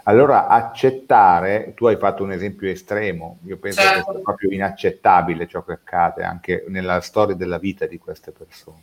Allora 0.10 0.48
accettare, 0.48 1.74
tu 1.76 1.86
hai 1.86 1.96
fatto 1.98 2.24
un 2.24 2.32
esempio 2.32 2.68
estremo, 2.68 3.38
io 3.44 3.58
penso 3.58 3.80
certo. 3.80 4.06
che 4.06 4.12
sia 4.12 4.22
proprio 4.24 4.50
inaccettabile 4.50 5.48
ciò 5.48 5.64
che 5.64 5.74
accade 5.74 6.24
anche 6.24 6.66
nella 6.68 7.00
storia 7.00 7.36
della 7.36 7.60
vita 7.60 7.86
di 7.86 8.00
queste 8.00 8.32
persone. 8.32 8.82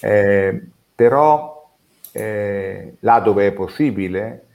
Eh, 0.00 0.62
però 0.94 1.70
eh, 2.10 2.94
là 3.00 3.20
dove 3.20 3.48
è 3.48 3.52
possibile, 3.52 4.46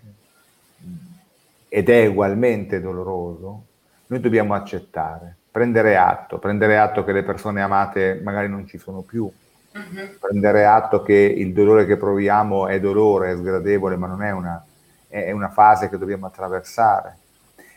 ed 1.68 1.88
è 1.88 2.08
ugualmente 2.08 2.82
doloroso, 2.82 3.66
noi 4.08 4.20
dobbiamo 4.22 4.56
accettare, 4.56 5.36
prendere 5.52 5.98
atto, 5.98 6.40
prendere 6.40 6.80
atto 6.80 7.04
che 7.04 7.12
le 7.12 7.22
persone 7.22 7.62
amate 7.62 8.20
magari 8.24 8.50
non 8.50 8.66
ci 8.66 8.80
sono 8.80 9.02
più, 9.02 9.26
uh-huh. 9.26 10.18
prendere 10.20 10.66
atto 10.66 11.04
che 11.04 11.14
il 11.14 11.54
dolore 11.54 11.86
che 11.86 11.96
proviamo 11.96 12.66
è 12.66 12.80
dolore, 12.80 13.34
è 13.34 13.36
sgradevole, 13.36 13.98
ma 13.98 14.08
non 14.08 14.24
è 14.24 14.32
una, 14.32 14.64
è 15.10 15.32
una 15.32 15.50
fase 15.50 15.90
che 15.90 15.98
dobbiamo 15.98 16.28
attraversare, 16.28 17.18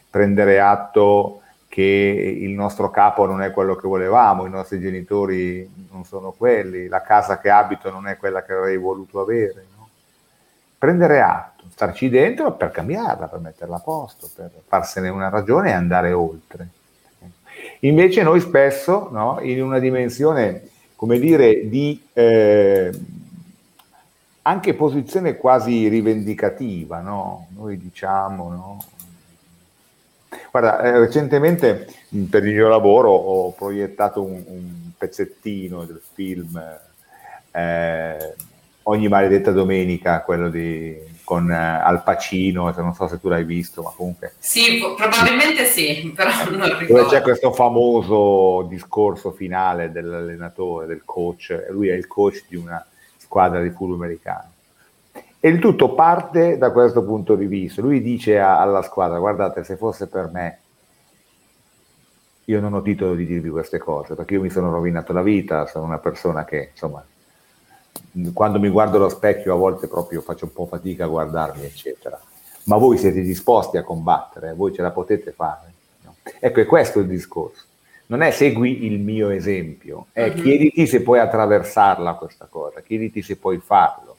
prendere 0.09 0.61
atto 0.61 1.41
che 1.73 1.83
il 1.83 2.51
nostro 2.51 2.91
capo 2.91 3.25
non 3.25 3.41
è 3.41 3.51
quello 3.51 3.75
che 3.77 3.89
volevamo, 3.89 4.45
i 4.45 4.51
nostri 4.51 4.79
genitori 4.79 5.67
non 5.91 6.05
sono 6.05 6.33
quelli, 6.33 6.87
la 6.87 7.01
casa 7.01 7.39
che 7.39 7.49
abito 7.49 7.91
non 7.91 8.07
è 8.07 8.19
quella 8.19 8.45
che 8.45 8.53
avrei 8.53 8.77
voluto 8.77 9.21
avere. 9.21 9.65
No? 9.75 9.89
Prendere 10.77 11.23
atto, 11.23 11.65
starci 11.71 12.11
dentro 12.11 12.53
per 12.53 12.73
cambiarla, 12.73 13.27
per 13.27 13.41
metterla 13.41 13.77
a 13.77 13.81
posto, 13.81 14.29
per 14.35 14.51
farsene 14.67 15.09
una 15.09 15.31
ragione 15.31 15.71
e 15.71 15.73
andare 15.73 16.13
oltre. 16.13 16.69
Invece 17.81 18.23
noi 18.23 18.41
spesso, 18.41 19.09
no, 19.11 19.39
in 19.41 19.63
una 19.63 19.79
dimensione, 19.79 20.69
come 20.95 21.19
dire, 21.19 21.71
di 21.71 22.07
eh, 22.13 22.93
anche 24.43 24.75
posizione 24.75 25.37
quasi 25.37 25.89
rivendicativa, 25.89 27.01
no? 27.01 27.49
Noi 27.57 27.79
diciamo, 27.79 28.49
no? 28.51 28.85
Guarda, 30.51 30.81
eh, 30.81 30.99
recentemente 30.99 31.87
per 32.29 32.45
il 32.47 32.55
mio 32.55 32.69
lavoro 32.69 33.11
ho 33.11 33.53
proiettato 33.53 34.23
un, 34.23 34.43
un 34.47 34.91
pezzettino 34.97 35.85
del 35.85 36.01
film 36.15 36.61
eh, 37.51 38.35
Ogni 38.85 39.07
maledetta 39.07 39.53
domenica, 39.53 40.23
quello 40.23 40.49
di 40.51 40.99
con 41.23 41.49
eh, 41.51 41.55
Al 41.55 42.03
Pacino, 42.03 42.73
non 42.77 42.95
so 42.95 43.07
se 43.07 43.21
tu 43.21 43.29
l'hai 43.29 43.45
visto, 43.45 43.81
ma 43.81 43.93
comunque... 43.95 44.35
Sì, 44.39 44.83
probabilmente 44.97 45.65
sì, 45.67 46.11
però 46.17 46.31
non 46.51 46.65
ricordo. 46.79 46.93
Dove 46.93 47.09
c'è 47.09 47.23
questo 47.23 47.53
famoso 47.53 48.67
discorso 48.69 49.31
finale 49.31 49.93
dell'allenatore, 49.93 50.87
del 50.87 51.03
coach, 51.05 51.69
lui 51.71 51.89
è 51.89 51.95
il 51.95 52.09
coach 52.09 52.43
di 52.49 52.57
una 52.57 52.85
squadra 53.33 53.63
di 53.63 53.71
football 53.71 53.97
americano. 53.97 54.51
E 55.41 55.49
il 55.49 55.59
tutto 55.59 55.95
parte 55.95 56.59
da 56.59 56.71
questo 56.71 57.03
punto 57.03 57.35
di 57.35 57.47
vista. 57.47 57.81
Lui 57.81 58.03
dice 58.03 58.39
a, 58.39 58.61
alla 58.61 58.83
squadra, 58.83 59.19
guardate, 59.19 59.65
se 59.65 59.77
fosse 59.77 60.07
per 60.07 60.29
me, 60.31 60.59
io 62.45 62.61
non 62.61 62.75
ho 62.75 62.83
titolo 62.83 63.15
di 63.15 63.25
dirvi 63.25 63.49
queste 63.49 63.79
cose, 63.79 64.15
perché 64.15 64.35
io 64.35 64.43
mi 64.43 64.51
sono 64.51 64.71
rovinato 64.71 65.15
la 65.15 65.23
vita, 65.23 65.67
sono 65.67 65.87
una 65.87 65.99
persona 65.99 66.45
che, 66.45 66.69
insomma, 66.73 67.03
quando 68.35 68.61
mi 68.61 68.69
guardo 68.69 68.99
allo 68.99 69.09
specchio 69.09 69.55
a 69.55 69.57
volte 69.57 69.89
proprio 69.89 70.21
faccio 70.21 70.45
un 70.45 70.53
po' 70.53 70.67
fatica 70.67 71.05
a 71.05 71.09
guardarmi, 71.09 71.65
eccetera. 71.65 72.21
Ma 72.65 72.77
voi 72.77 72.99
siete 72.99 73.23
disposti 73.23 73.79
a 73.79 73.83
combattere, 73.83 74.53
voi 74.53 74.75
ce 74.75 74.83
la 74.83 74.91
potete 74.91 75.33
fare. 75.33 75.73
No? 76.03 76.17
Ecco, 76.39 76.61
è 76.61 76.67
questo 76.67 77.01
il 77.01 77.07
discorso. 77.07 77.65
Non 78.13 78.21
è 78.21 78.31
segui 78.31 78.85
il 78.85 79.01
mio 79.01 79.31
esempio, 79.31 80.09
è 80.13 80.29
mm-hmm. 80.29 80.43
chiediti 80.43 80.87
se 80.87 81.01
puoi 81.01 81.19
attraversarla 81.19 82.13
questa 82.13 82.47
cosa, 82.47 82.83
chiediti 82.83 83.23
se 83.23 83.37
puoi 83.37 83.59
farlo. 83.59 84.17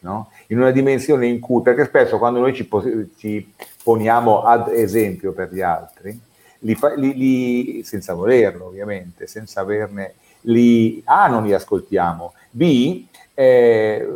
No? 0.00 0.28
In 0.48 0.58
una 0.58 0.70
dimensione 0.70 1.26
in 1.28 1.40
cui, 1.40 1.62
perché 1.62 1.86
spesso 1.86 2.18
quando 2.18 2.40
noi 2.40 2.52
ci, 2.52 2.68
ci 3.16 3.54
poniamo 3.82 4.42
ad 4.42 4.68
esempio 4.68 5.32
per 5.32 5.50
gli 5.50 5.62
altri, 5.62 6.20
li, 6.58 6.76
li, 6.96 7.14
li, 7.16 7.82
senza 7.84 8.12
volerlo 8.12 8.66
ovviamente, 8.66 9.26
senza 9.26 9.62
averne, 9.62 10.12
li, 10.42 11.00
A 11.06 11.26
non 11.28 11.44
li 11.44 11.54
ascoltiamo, 11.54 12.34
B 12.50 13.06
eh, 13.32 14.08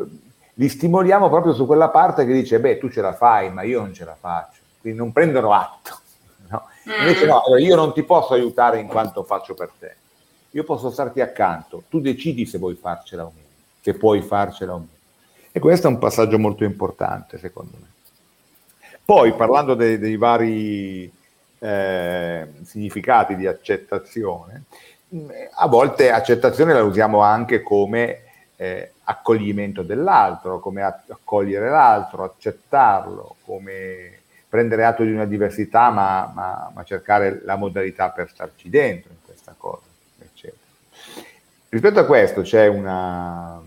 li 0.52 0.68
stimoliamo 0.68 1.30
proprio 1.30 1.54
su 1.54 1.64
quella 1.64 1.88
parte 1.88 2.26
che 2.26 2.34
dice, 2.34 2.60
beh, 2.60 2.76
tu 2.76 2.90
ce 2.90 3.00
la 3.00 3.14
fai, 3.14 3.50
ma 3.50 3.62
io 3.62 3.80
non 3.80 3.94
ce 3.94 4.04
la 4.04 4.14
faccio. 4.14 4.60
Quindi 4.78 4.98
non 4.98 5.10
prendono 5.10 5.54
atto. 5.54 6.00
No? 6.86 6.94
Invece 6.94 7.26
no, 7.26 7.42
allora 7.42 7.60
io 7.60 7.74
non 7.74 7.92
ti 7.92 8.04
posso 8.04 8.34
aiutare 8.34 8.78
in 8.78 8.86
quanto 8.86 9.24
faccio 9.24 9.54
per 9.54 9.70
te. 9.78 9.94
Io 10.50 10.62
posso 10.62 10.90
starti 10.90 11.20
accanto. 11.20 11.82
Tu 11.88 12.00
decidi 12.00 12.46
se 12.46 12.58
vuoi 12.58 12.76
farcela 12.76 13.24
o 13.24 13.32
meno, 13.34 13.48
se 13.80 13.94
puoi 13.94 14.22
farcela 14.22 14.74
o 14.74 14.78
meno. 14.78 14.90
E 15.50 15.58
questo 15.58 15.88
è 15.88 15.90
un 15.90 15.98
passaggio 15.98 16.38
molto 16.38 16.64
importante, 16.64 17.38
secondo 17.38 17.72
me. 17.80 17.86
Poi, 19.04 19.34
parlando 19.34 19.74
dei, 19.74 19.98
dei 19.98 20.16
vari 20.16 21.12
eh, 21.58 22.46
significati 22.62 23.36
di 23.36 23.46
accettazione, 23.46 24.64
a 25.54 25.66
volte 25.66 26.10
accettazione 26.10 26.72
la 26.72 26.82
usiamo 26.82 27.20
anche 27.20 27.62
come 27.62 28.22
eh, 28.56 28.92
accoglimento 29.04 29.82
dell'altro, 29.82 30.60
come 30.60 30.82
accogliere 30.82 31.68
l'altro, 31.68 32.24
accettarlo, 32.24 33.36
come 33.44 34.20
prendere 34.56 34.84
atto 34.84 35.04
di 35.04 35.12
una 35.12 35.26
diversità, 35.26 35.90
ma, 35.90 36.32
ma, 36.34 36.72
ma 36.74 36.82
cercare 36.82 37.42
la 37.44 37.56
modalità 37.56 38.08
per 38.08 38.30
starci 38.30 38.70
dentro 38.70 39.10
in 39.10 39.18
questa 39.22 39.54
cosa, 39.56 39.84
eccetera. 40.18 40.62
Rispetto 41.68 42.00
a 42.00 42.06
questo 42.06 42.40
c'è 42.40 42.66
una, 42.66 43.60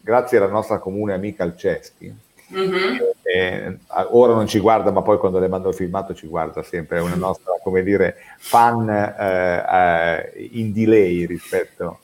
grazie 0.00 0.38
alla 0.38 0.46
nostra 0.46 0.78
comune 0.78 1.14
amica 1.14 1.42
Alcesti, 1.42 2.24
Mm-hmm. 2.54 2.98
Eh, 3.24 3.76
ora 4.10 4.32
non 4.32 4.46
ci 4.46 4.60
guarda, 4.60 4.92
ma 4.92 5.02
poi 5.02 5.18
quando 5.18 5.40
le 5.40 5.48
mando 5.48 5.70
il 5.70 5.74
filmato 5.74 6.14
ci 6.14 6.28
guarda 6.28 6.62
sempre, 6.62 6.98
è 6.98 7.00
una 7.00 7.16
nostra, 7.16 7.54
come 7.60 7.82
dire, 7.82 8.18
fan 8.38 8.88
eh, 8.88 9.64
eh, 9.68 10.48
in 10.52 10.72
delay 10.72 11.26
rispetto 11.26 12.02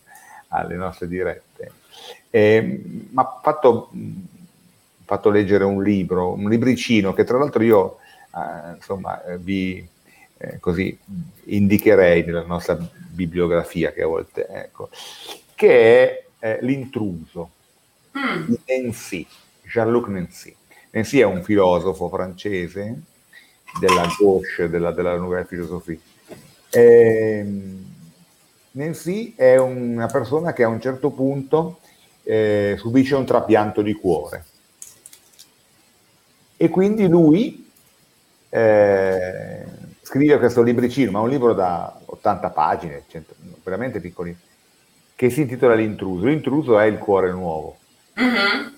alle 0.48 0.74
nostre 0.74 1.06
dirette. 1.06 1.70
Eh, 2.28 2.60
mi 2.60 3.08
ha 3.14 3.38
fatto, 3.40 3.90
fatto, 5.04 5.30
leggere 5.30 5.62
un 5.62 5.80
libro, 5.80 6.32
un 6.32 6.48
libricino 6.48 7.12
che 7.14 7.22
tra 7.22 7.38
l'altro 7.38 7.62
io 7.62 7.98
eh, 8.34 8.74
insomma, 8.74 9.20
vi 9.38 9.86
eh, 10.38 10.58
così 10.58 10.98
indicherei 11.44 12.24
nella 12.24 12.44
nostra 12.44 12.76
bibliografia 12.76 13.92
che 13.92 14.02
a 14.02 14.06
volte 14.06 14.46
ecco, 14.48 14.90
che 15.54 15.70
è 15.70 16.24
eh, 16.40 16.58
L'intruso 16.62 17.50
mm. 18.18 18.54
Nancy, 18.66 19.26
Jean-Luc 19.62 20.08
Nancy. 20.08 20.54
Nancy 20.90 21.18
è 21.20 21.24
un 21.24 21.42
filosofo 21.42 22.08
francese 22.08 23.00
della 23.78 24.06
gauche, 24.18 24.68
della, 24.68 24.90
della 24.90 25.16
nouvelle 25.16 25.44
philosophie. 25.44 26.00
Eh, 26.70 27.46
Nancy 28.72 29.34
è 29.36 29.56
una 29.58 30.06
persona 30.06 30.52
che 30.52 30.64
a 30.64 30.68
un 30.68 30.80
certo 30.80 31.10
punto 31.10 31.78
eh, 32.24 32.74
subisce 32.78 33.14
un 33.14 33.24
trapianto 33.24 33.80
di 33.80 33.92
cuore. 33.94 34.44
E 36.56 36.68
quindi 36.68 37.06
lui 37.08 37.70
eh, 38.54 39.64
scrive 40.02 40.36
questo 40.36 40.60
libricino, 40.60 41.10
ma 41.10 41.20
un 41.20 41.30
libro 41.30 41.54
da 41.54 41.98
80 42.04 42.50
pagine, 42.50 43.04
100, 43.08 43.34
veramente 43.64 43.98
piccolino, 43.98 44.36
che 45.14 45.30
si 45.30 45.40
intitola 45.40 45.74
L'intruso. 45.74 46.26
L'intruso 46.26 46.78
è 46.78 46.84
il 46.84 46.98
cuore 46.98 47.32
nuovo. 47.32 47.78
Mm-hmm. 48.20 48.68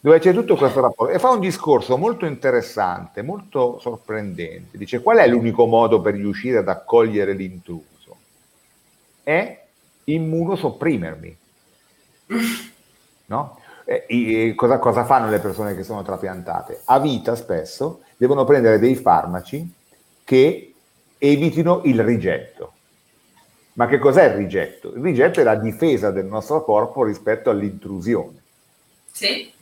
Dove 0.00 0.18
c'è 0.20 0.32
tutto 0.32 0.56
questo 0.56 0.80
rapporto 0.80 1.12
e 1.12 1.18
fa 1.18 1.30
un 1.30 1.40
discorso 1.40 1.98
molto 1.98 2.24
interessante, 2.24 3.20
molto 3.20 3.78
sorprendente. 3.78 4.78
Dice: 4.78 5.02
Qual 5.02 5.18
è 5.18 5.28
l'unico 5.28 5.66
modo 5.66 6.00
per 6.00 6.14
riuscire 6.14 6.58
ad 6.58 6.68
accogliere 6.68 7.34
l'intruso? 7.34 8.16
È 9.22 9.64
immunosopprimermi. 10.04 11.36
No? 13.26 13.58
E, 13.86 14.04
e 14.06 14.54
cosa, 14.54 14.78
cosa 14.78 15.06
fanno 15.06 15.30
le 15.30 15.38
persone 15.38 15.74
che 15.74 15.82
sono 15.82 16.02
trapiantate? 16.02 16.82
A 16.84 17.00
vita 17.00 17.34
spesso 17.34 18.02
devono 18.16 18.44
prendere 18.44 18.78
dei 18.78 18.94
farmaci 18.94 19.72
che 20.24 20.74
evitino 21.18 21.82
il 21.84 22.02
rigetto. 22.02 22.72
Ma 23.74 23.86
che 23.86 23.98
cos'è 23.98 24.24
il 24.26 24.34
rigetto? 24.34 24.92
Il 24.94 25.02
rigetto 25.02 25.40
è 25.40 25.42
la 25.42 25.56
difesa 25.56 26.10
del 26.10 26.26
nostro 26.26 26.62
corpo 26.62 27.02
rispetto 27.02 27.50
all'intrusione. 27.50 28.42
Sì. 29.10 29.52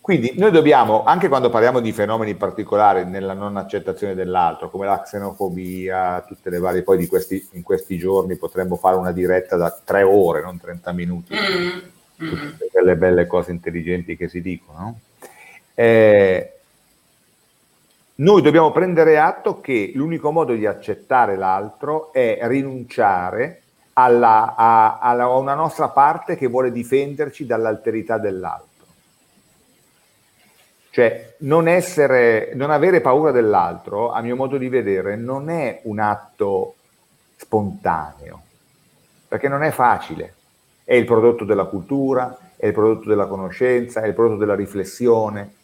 Quindi 0.00 0.32
noi 0.36 0.50
dobbiamo, 0.50 1.04
anche 1.04 1.28
quando 1.28 1.50
parliamo 1.50 1.78
di 1.78 1.92
fenomeni 1.92 2.34
particolari 2.34 3.04
nella 3.04 3.34
non 3.34 3.56
accettazione 3.56 4.14
dell'altro, 4.14 4.70
come 4.70 4.86
la 4.86 5.02
xenofobia, 5.02 6.24
tutte 6.26 6.50
le 6.50 6.58
varie, 6.58 6.82
poi 6.82 6.98
di 6.98 7.06
questi, 7.06 7.46
in 7.52 7.62
questi 7.62 7.98
giorni 7.98 8.36
potremmo 8.36 8.76
fare 8.76 8.96
una 8.96 9.12
diretta 9.12 9.56
da 9.56 9.78
tre 9.84 10.02
ore, 10.02 10.42
non 10.42 10.58
30 10.58 10.92
minuti, 10.92 11.34
mm. 11.34 11.78
tutte 12.16 12.68
quelle 12.72 12.96
belle 12.96 13.26
cose 13.26 13.52
intelligenti 13.52 14.16
che 14.16 14.28
si 14.28 14.40
dicono. 14.40 14.98
Eh, 15.74 16.59
noi 18.20 18.42
dobbiamo 18.42 18.70
prendere 18.70 19.18
atto 19.18 19.60
che 19.60 19.92
l'unico 19.94 20.30
modo 20.30 20.52
di 20.52 20.66
accettare 20.66 21.36
l'altro 21.36 22.12
è 22.12 22.38
rinunciare 22.42 23.62
alla, 23.94 24.54
a, 24.56 24.98
a 24.98 25.36
una 25.36 25.54
nostra 25.54 25.88
parte 25.88 26.36
che 26.36 26.46
vuole 26.46 26.70
difenderci 26.70 27.46
dall'alterità 27.46 28.18
dell'altro. 28.18 28.68
Cioè, 30.90 31.36
non, 31.38 31.66
essere, 31.66 32.50
non 32.54 32.70
avere 32.70 33.00
paura 33.00 33.30
dell'altro, 33.30 34.10
a 34.10 34.20
mio 34.20 34.36
modo 34.36 34.58
di 34.58 34.68
vedere, 34.68 35.16
non 35.16 35.48
è 35.48 35.80
un 35.84 35.98
atto 35.98 36.74
spontaneo, 37.36 38.42
perché 39.28 39.48
non 39.48 39.62
è 39.62 39.70
facile. 39.70 40.34
È 40.84 40.94
il 40.94 41.06
prodotto 41.06 41.44
della 41.44 41.64
cultura, 41.64 42.36
è 42.56 42.66
il 42.66 42.72
prodotto 42.74 43.08
della 43.08 43.26
conoscenza, 43.26 44.02
è 44.02 44.08
il 44.08 44.14
prodotto 44.14 44.40
della 44.40 44.56
riflessione, 44.56 45.54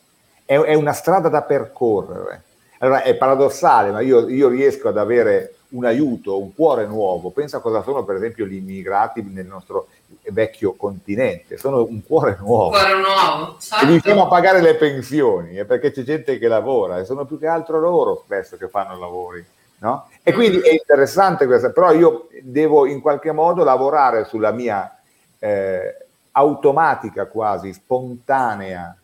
è, 0.47 0.57
è 0.59 0.75
una 0.75 0.93
strada 0.93 1.29
da 1.29 1.43
percorrere. 1.43 2.45
Allora 2.79 3.03
è 3.03 3.15
paradossale, 3.15 3.91
ma 3.91 4.01
io, 4.01 4.29
io, 4.29 4.49
riesco 4.49 4.89
ad 4.89 4.99
avere 4.99 5.55
un 5.71 5.85
aiuto, 5.85 6.39
un 6.39 6.55
cuore 6.55 6.87
nuovo. 6.87 7.31
Pensa 7.31 7.61
cosa 7.61 7.83
sono, 7.83 8.05
per 8.05 8.17
esempio, 8.17 8.47
gli 8.47 8.55
immigrati 8.55 9.23
nel 9.23 9.47
nostro 9.47 9.89
vecchio 10.31 10.75
continente. 10.75 11.57
Sono 11.57 11.83
un 11.85 12.05
cuore 12.05 12.37
nuovo. 12.39 12.71
Cuore 12.71 12.95
nuovo, 12.95 13.57
certo. 13.59 13.85
E 13.85 13.89
riusciamo 13.89 14.25
a 14.25 14.29
pagare 14.29 14.61
le 14.61 14.75
pensioni, 14.75 15.59
eh, 15.59 15.65
perché 15.65 15.91
c'è 15.91 16.03
gente 16.03 16.39
che 16.39 16.49
lavora 16.49 16.99
e 16.99 17.05
sono 17.05 17.25
più 17.25 17.39
che 17.39 17.47
altro 17.47 17.81
loro 17.81 18.23
spesso 18.25 18.57
che 18.57 18.69
fanno 18.69 18.99
lavori. 18.99 19.45
No? 19.79 20.09
E 20.23 20.33
quindi 20.33 20.61
è 20.61 20.73
interessante 20.73 21.47
questo, 21.47 21.71
però 21.71 21.93
io 21.93 22.29
devo 22.43 22.87
in 22.87 23.01
qualche 23.01 23.33
modo 23.33 23.63
lavorare 23.63 24.25
sulla 24.25 24.51
mia 24.51 24.99
eh, 25.39 26.07
automatica, 26.33 27.27
quasi 27.27 27.73
spontanea 27.73 28.97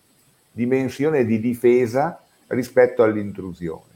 dimensione 0.51 1.25
di 1.25 1.41
difesa 1.41 2.22
rispetto 2.53 3.03
all'intrusione. 3.03 3.91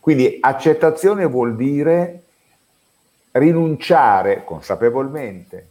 Quindi 0.00 0.38
accettazione 0.40 1.26
vuol 1.26 1.56
dire 1.56 2.22
rinunciare 3.32 4.44
consapevolmente, 4.44 5.66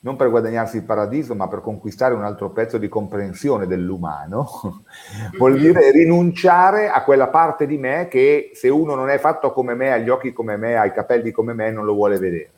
non 0.00 0.16
per 0.16 0.30
guadagnarsi 0.30 0.76
il 0.76 0.84
paradiso, 0.84 1.34
ma 1.34 1.48
per 1.48 1.60
conquistare 1.60 2.14
un 2.14 2.24
altro 2.24 2.50
pezzo 2.50 2.78
di 2.78 2.88
comprensione 2.88 3.66
dell'umano, 3.66 4.82
vuol 5.36 5.58
dire 5.58 5.90
rinunciare 5.90 6.88
a 6.88 7.02
quella 7.02 7.28
parte 7.28 7.66
di 7.66 7.76
me 7.76 8.08
che 8.08 8.50
se 8.54 8.68
uno 8.68 8.94
non 8.94 9.10
è 9.10 9.18
fatto 9.18 9.52
come 9.52 9.74
me, 9.74 9.92
ha 9.92 9.98
gli 9.98 10.08
occhi 10.08 10.32
come 10.32 10.56
me, 10.56 10.76
ha 10.76 10.86
i 10.86 10.92
capelli 10.92 11.30
come 11.32 11.52
me, 11.52 11.70
non 11.70 11.84
lo 11.84 11.94
vuole 11.94 12.18
vedere. 12.18 12.50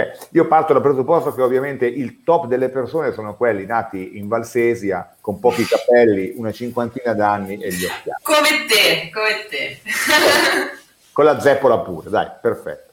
Cioè, 0.00 0.16
io 0.30 0.46
parto 0.46 0.72
dal 0.72 0.80
presupposto 0.80 1.34
che 1.34 1.42
ovviamente 1.42 1.86
il 1.86 2.22
top 2.24 2.46
delle 2.46 2.70
persone 2.70 3.12
sono 3.12 3.36
quelli 3.36 3.66
nati 3.66 4.16
in 4.16 4.28
Valsesia, 4.28 5.16
con 5.20 5.38
pochi 5.38 5.66
capelli, 5.66 6.32
una 6.36 6.52
cinquantina 6.52 7.12
d'anni 7.12 7.58
e 7.58 7.70
gli 7.70 7.84
occhi. 7.84 8.10
Come 8.22 8.64
te, 8.66 9.10
come 9.12 9.46
te. 9.50 9.78
con 11.12 11.24
la 11.26 11.38
zeppola 11.38 11.80
pure, 11.80 12.08
dai, 12.08 12.28
perfetto. 12.40 12.92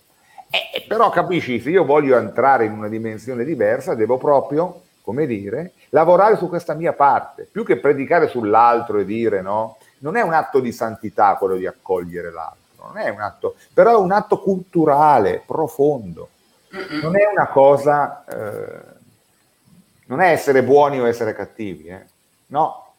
Eh, 0.50 0.86
però 0.86 1.10
capisci, 1.10 1.62
se 1.62 1.70
io 1.70 1.86
voglio 1.86 2.18
entrare 2.18 2.66
in 2.66 2.74
una 2.74 2.90
dimensione 2.90 3.46
diversa, 3.46 3.96
devo 3.96 4.18
proprio, 4.18 4.82
come 5.02 5.26
dire, 5.26 5.74
lavorare 5.90 6.36
su 6.36 6.50
questa 6.50 6.74
mia 6.74 6.94
parte, 6.94 7.48
più 7.50 7.64
che 7.64 7.78
predicare 7.78 8.28
sull'altro 8.28 9.00
e 9.00 9.06
dire 9.06 9.42
no, 9.42 9.78
non 10.00 10.18
è 10.18 10.22
un 10.22 10.34
atto 10.34 10.60
di 10.60 10.74
santità 10.74 11.36
quello 11.36 11.56
di 11.56 11.66
accogliere 11.66 12.32
l'altro, 12.32 12.86
non 12.92 12.98
è 12.98 13.10
un 13.10 13.22
atto, 13.22 13.56
però 13.74 13.92
è 13.92 13.98
un 13.98 14.12
atto 14.12 14.40
culturale, 14.40 15.42
profondo 15.46 16.30
non 17.02 17.18
è 17.18 17.26
una 17.26 17.48
cosa, 17.48 18.24
eh, 18.26 18.96
non 20.06 20.22
è 20.22 20.32
essere 20.32 20.64
buoni 20.64 21.00
o 21.00 21.08
essere 21.08 21.34
cattivi, 21.34 21.88
eh. 21.88 22.04
no, 22.48 22.94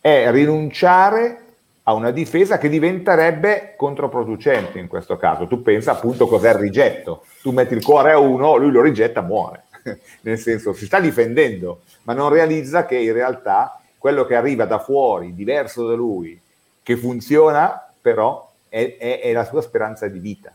è 0.00 0.30
rinunciare 0.30 1.44
a 1.84 1.92
una 1.92 2.10
difesa 2.10 2.58
che 2.58 2.68
diventerebbe 2.68 3.74
controproducente 3.76 4.78
in 4.78 4.86
questo 4.86 5.16
caso. 5.16 5.46
Tu 5.46 5.62
pensa 5.62 5.92
appunto 5.92 6.26
cos'è 6.26 6.50
il 6.50 6.56
rigetto, 6.56 7.24
tu 7.42 7.50
metti 7.50 7.74
il 7.74 7.84
cuore 7.84 8.12
a 8.12 8.18
uno, 8.18 8.56
lui 8.56 8.70
lo 8.70 8.82
rigetta, 8.82 9.22
muore, 9.22 9.64
nel 10.22 10.38
senso 10.38 10.72
si 10.72 10.86
sta 10.86 11.00
difendendo, 11.00 11.82
ma 12.04 12.12
non 12.12 12.28
realizza 12.28 12.86
che 12.86 12.96
in 12.96 13.12
realtà 13.12 13.80
quello 13.98 14.24
che 14.24 14.34
arriva 14.34 14.64
da 14.64 14.78
fuori, 14.78 15.34
diverso 15.34 15.86
da 15.86 15.94
lui, 15.94 16.40
che 16.82 16.96
funziona, 16.96 17.92
però 18.00 18.50
è, 18.68 18.96
è, 18.98 19.20
è 19.20 19.32
la 19.32 19.44
sua 19.44 19.60
speranza 19.60 20.06
di 20.08 20.18
vita. 20.18 20.52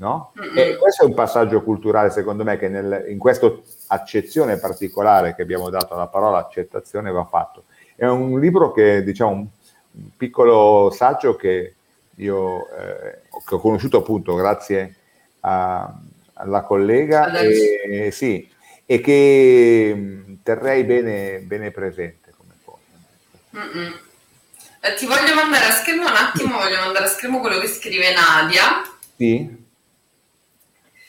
No? 0.00 0.32
E 0.56 0.78
questo 0.78 1.02
è 1.02 1.06
un 1.06 1.12
passaggio 1.12 1.62
culturale, 1.62 2.08
secondo 2.08 2.42
me, 2.42 2.56
che 2.56 2.68
nel, 2.68 3.04
in 3.08 3.18
questa 3.18 3.52
accezione 3.88 4.56
particolare 4.56 5.34
che 5.34 5.42
abbiamo 5.42 5.68
dato 5.68 5.92
alla 5.92 6.06
parola 6.06 6.38
accettazione 6.38 7.10
va 7.10 7.24
fatto. 7.26 7.64
È 7.94 8.06
un 8.06 8.40
libro 8.40 8.72
che, 8.72 9.04
diciamo, 9.04 9.30
un, 9.30 9.46
un 9.90 10.08
piccolo 10.16 10.90
saggio 10.90 11.36
che 11.36 11.74
io 12.16 12.66
eh, 12.70 13.18
che 13.46 13.54
ho 13.54 13.60
conosciuto 13.60 13.98
appunto 13.98 14.34
grazie 14.34 14.94
a, 15.40 15.92
alla 16.32 16.62
collega 16.62 17.38
e, 17.38 18.10
sì, 18.10 18.50
e 18.86 19.00
che 19.02 19.92
mh, 19.94 20.38
terrei 20.42 20.84
bene, 20.84 21.40
bene, 21.40 21.70
presente 21.70 22.32
come 22.34 22.54
cosa. 22.64 22.80
Eh, 24.80 24.94
ti 24.94 25.04
voglio 25.04 25.34
mandare 25.34 25.66
a 25.66 25.72
schermo 25.72 26.06
un 26.06 26.16
attimo, 26.16 26.56
voglio 26.56 26.80
mandare 26.80 27.04
a 27.04 27.08
schermo 27.08 27.40
quello 27.40 27.58
che 27.58 27.66
scrive 27.66 28.14
Nadia. 28.14 28.82
Sì. 29.14 29.59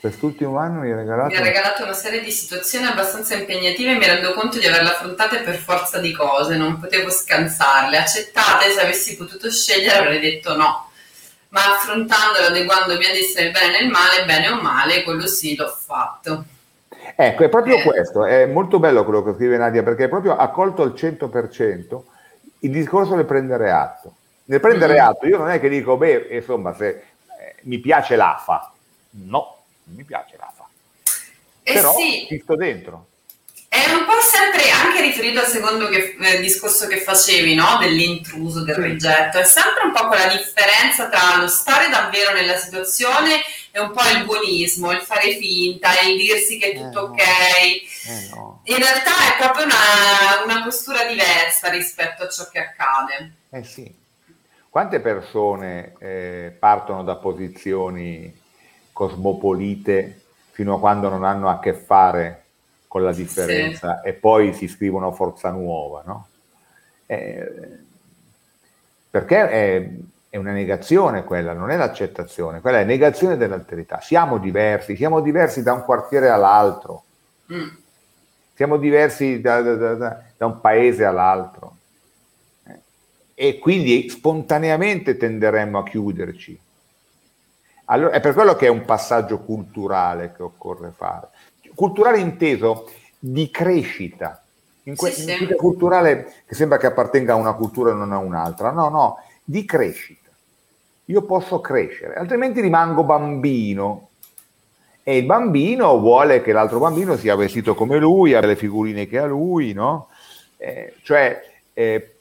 Quest'ultimo 0.01 0.57
anno 0.57 0.79
mi 0.79 0.91
ha 0.91 0.95
regalato... 0.95 1.29
Mi 1.29 1.37
ha 1.37 1.43
regalato 1.43 1.83
una 1.83 1.93
serie 1.93 2.21
di 2.21 2.31
situazioni 2.31 2.87
abbastanza 2.87 3.35
impegnative 3.35 3.91
e 3.91 3.97
mi 3.97 4.07
rendo 4.07 4.33
conto 4.33 4.57
di 4.57 4.65
averle 4.65 4.89
affrontate 4.89 5.41
per 5.41 5.57
forza 5.57 5.99
di 5.99 6.11
cose, 6.11 6.57
non 6.57 6.79
potevo 6.79 7.11
scansarle. 7.11 7.97
Accettate, 7.97 8.71
se 8.71 8.81
avessi 8.81 9.15
potuto 9.15 9.51
scegliere 9.51 9.99
avrei 9.99 10.19
detto 10.19 10.55
no. 10.55 10.89
Ma 11.49 11.59
affrontandolo, 11.75 12.47
adeguandomi 12.47 13.05
ad 13.05 13.15
essere 13.15 13.45
il 13.45 13.51
bene 13.51 13.77
e 13.77 13.83
il 13.83 13.91
male, 13.91 14.25
bene 14.25 14.49
o 14.49 14.59
male, 14.59 15.03
quello 15.03 15.27
sì 15.27 15.55
l'ho 15.55 15.67
fatto. 15.67 16.45
Ecco, 17.15 17.43
è 17.43 17.49
proprio 17.49 17.77
eh. 17.77 17.83
questo, 17.83 18.25
è 18.25 18.47
molto 18.47 18.79
bello 18.79 19.03
quello 19.03 19.21
che 19.21 19.35
scrive 19.35 19.57
Nadia, 19.57 19.83
perché 19.83 20.05
è 20.05 20.09
proprio 20.09 20.35
accolto 20.35 20.81
al 20.81 20.93
100% 20.97 22.01
il 22.61 22.71
discorso 22.71 23.13
del 23.13 23.25
prendere 23.25 23.69
atto. 23.69 24.15
Nel 24.45 24.59
prendere 24.59 24.93
mm-hmm. 24.93 25.05
atto, 25.05 25.27
io 25.27 25.37
non 25.37 25.51
è 25.51 25.59
che 25.59 25.69
dico, 25.69 25.95
beh, 25.95 26.29
insomma, 26.31 26.73
se 26.73 26.87
eh, 26.87 27.03
mi 27.63 27.77
piace 27.77 28.15
l'AFA, 28.15 28.73
no, 29.11 29.60
mi 29.85 30.03
piace 30.03 30.35
Rafa. 30.37 30.67
Eh 31.63 31.73
Però 31.73 31.93
sì. 31.95 32.25
ci 32.27 32.39
sto 32.41 32.55
dentro. 32.55 33.07
È 33.67 33.89
un 33.93 34.03
po' 34.05 34.19
sempre, 34.19 34.69
anche 34.69 34.99
riferito 34.99 35.39
al 35.39 35.47
secondo 35.47 35.87
che, 35.87 36.17
eh, 36.19 36.41
discorso 36.41 36.87
che 36.87 36.97
facevi, 36.97 37.55
no? 37.55 37.77
dell'intruso, 37.79 38.65
del 38.65 38.75
sì. 38.75 38.81
rigetto, 38.81 39.39
è 39.39 39.45
sempre 39.45 39.85
un 39.85 39.93
po' 39.93 40.07
quella 40.07 40.27
differenza 40.27 41.07
tra 41.07 41.37
lo 41.37 41.47
stare 41.47 41.87
davvero 41.87 42.33
nella 42.33 42.57
situazione 42.57 43.39
e 43.71 43.79
un 43.79 43.91
po' 43.91 44.01
il 44.13 44.25
buonismo, 44.25 44.91
il 44.91 44.99
fare 44.99 45.37
finta, 45.37 45.89
il 46.01 46.17
dirsi 46.17 46.57
che 46.57 46.71
è 46.71 46.75
tutto 46.75 46.99
eh, 46.99 47.09
ok. 47.09 47.19
Eh, 47.19 48.29
no. 48.35 48.61
In 48.65 48.75
realtà 48.75 49.11
è 49.11 49.37
proprio 49.39 49.63
una, 49.63 50.43
una, 50.43 50.63
postura 50.63 51.05
diversa 51.05 51.69
rispetto 51.69 52.23
a 52.23 52.27
ciò 52.29 52.49
che 52.49 52.59
accade. 52.59 53.33
Eh 53.51 53.63
sì. 53.63 53.99
Quante 54.67 54.99
persone 54.99 55.93
eh, 55.99 56.55
partono 56.59 57.03
da 57.03 57.15
posizioni 57.15 58.40
cosmopolite 59.01 60.21
fino 60.51 60.75
a 60.75 60.79
quando 60.79 61.09
non 61.09 61.23
hanno 61.23 61.49
a 61.49 61.57
che 61.57 61.73
fare 61.73 62.43
con 62.87 63.03
la 63.03 63.11
differenza 63.11 63.99
sì. 64.03 64.09
e 64.09 64.13
poi 64.13 64.53
si 64.53 64.67
scrivono 64.67 65.11
Forza 65.11 65.49
Nuova, 65.49 66.03
no? 66.05 66.27
Eh, 67.07 67.51
perché 69.09 69.49
è, 69.49 69.89
è 70.29 70.37
una 70.37 70.51
negazione 70.51 71.23
quella, 71.23 71.53
non 71.53 71.71
è 71.71 71.77
l'accettazione, 71.77 72.61
quella 72.61 72.81
è 72.81 72.83
negazione 72.83 73.37
dell'alterità. 73.37 73.99
Siamo 74.01 74.37
diversi, 74.37 74.95
siamo 74.95 75.19
diversi 75.19 75.63
da 75.63 75.73
un 75.73 75.83
quartiere 75.83 76.29
all'altro, 76.29 77.03
mm. 77.51 77.69
siamo 78.53 78.77
diversi 78.77 79.41
da, 79.41 79.61
da, 79.61 79.95
da, 79.95 80.23
da, 80.37 80.45
un 80.45 80.61
paese 80.61 81.05
all'altro 81.05 81.75
eh. 82.67 82.79
e 83.33 83.57
quindi 83.57 84.09
spontaneamente 84.09 85.17
tenderemmo 85.17 85.79
a 85.79 85.83
chiuderci. 85.83 86.59
Allora, 87.91 88.11
è 88.11 88.19
per 88.19 88.33
quello 88.33 88.55
che 88.55 88.65
è 88.65 88.69
un 88.69 88.85
passaggio 88.85 89.39
culturale 89.39 90.33
che 90.35 90.43
occorre 90.43 90.91
fare. 90.95 91.29
Culturale 91.75 92.19
inteso 92.19 92.89
di 93.19 93.49
crescita. 93.51 94.41
In 94.83 94.95
questa 94.95 95.33
sì, 95.33 95.45
sì. 95.45 95.55
culturale 95.55 96.33
che 96.45 96.55
sembra 96.55 96.77
che 96.77 96.87
appartenga 96.87 97.33
a 97.33 97.37
una 97.37 97.53
cultura 97.53 97.91
e 97.91 97.93
non 97.93 98.11
a 98.11 98.17
un'altra. 98.17 98.71
No, 98.71 98.89
no, 98.89 99.17
di 99.43 99.65
crescita 99.65 100.21
io 101.11 101.23
posso 101.23 101.59
crescere, 101.59 102.15
altrimenti 102.15 102.61
rimango 102.61 103.03
bambino. 103.03 104.07
E 105.03 105.17
il 105.17 105.25
bambino 105.25 105.99
vuole 105.99 106.41
che 106.41 106.53
l'altro 106.53 106.79
bambino 106.79 107.17
sia 107.17 107.35
vestito 107.35 107.75
come 107.75 107.97
lui, 107.97 108.33
abbia 108.33 108.49
le 108.49 108.55
figurine 108.55 109.07
che 109.07 109.17
ha 109.17 109.25
lui, 109.25 109.73
no? 109.73 110.07
Eh, 110.57 110.93
cioè, 111.01 111.43
eh, 111.73 112.15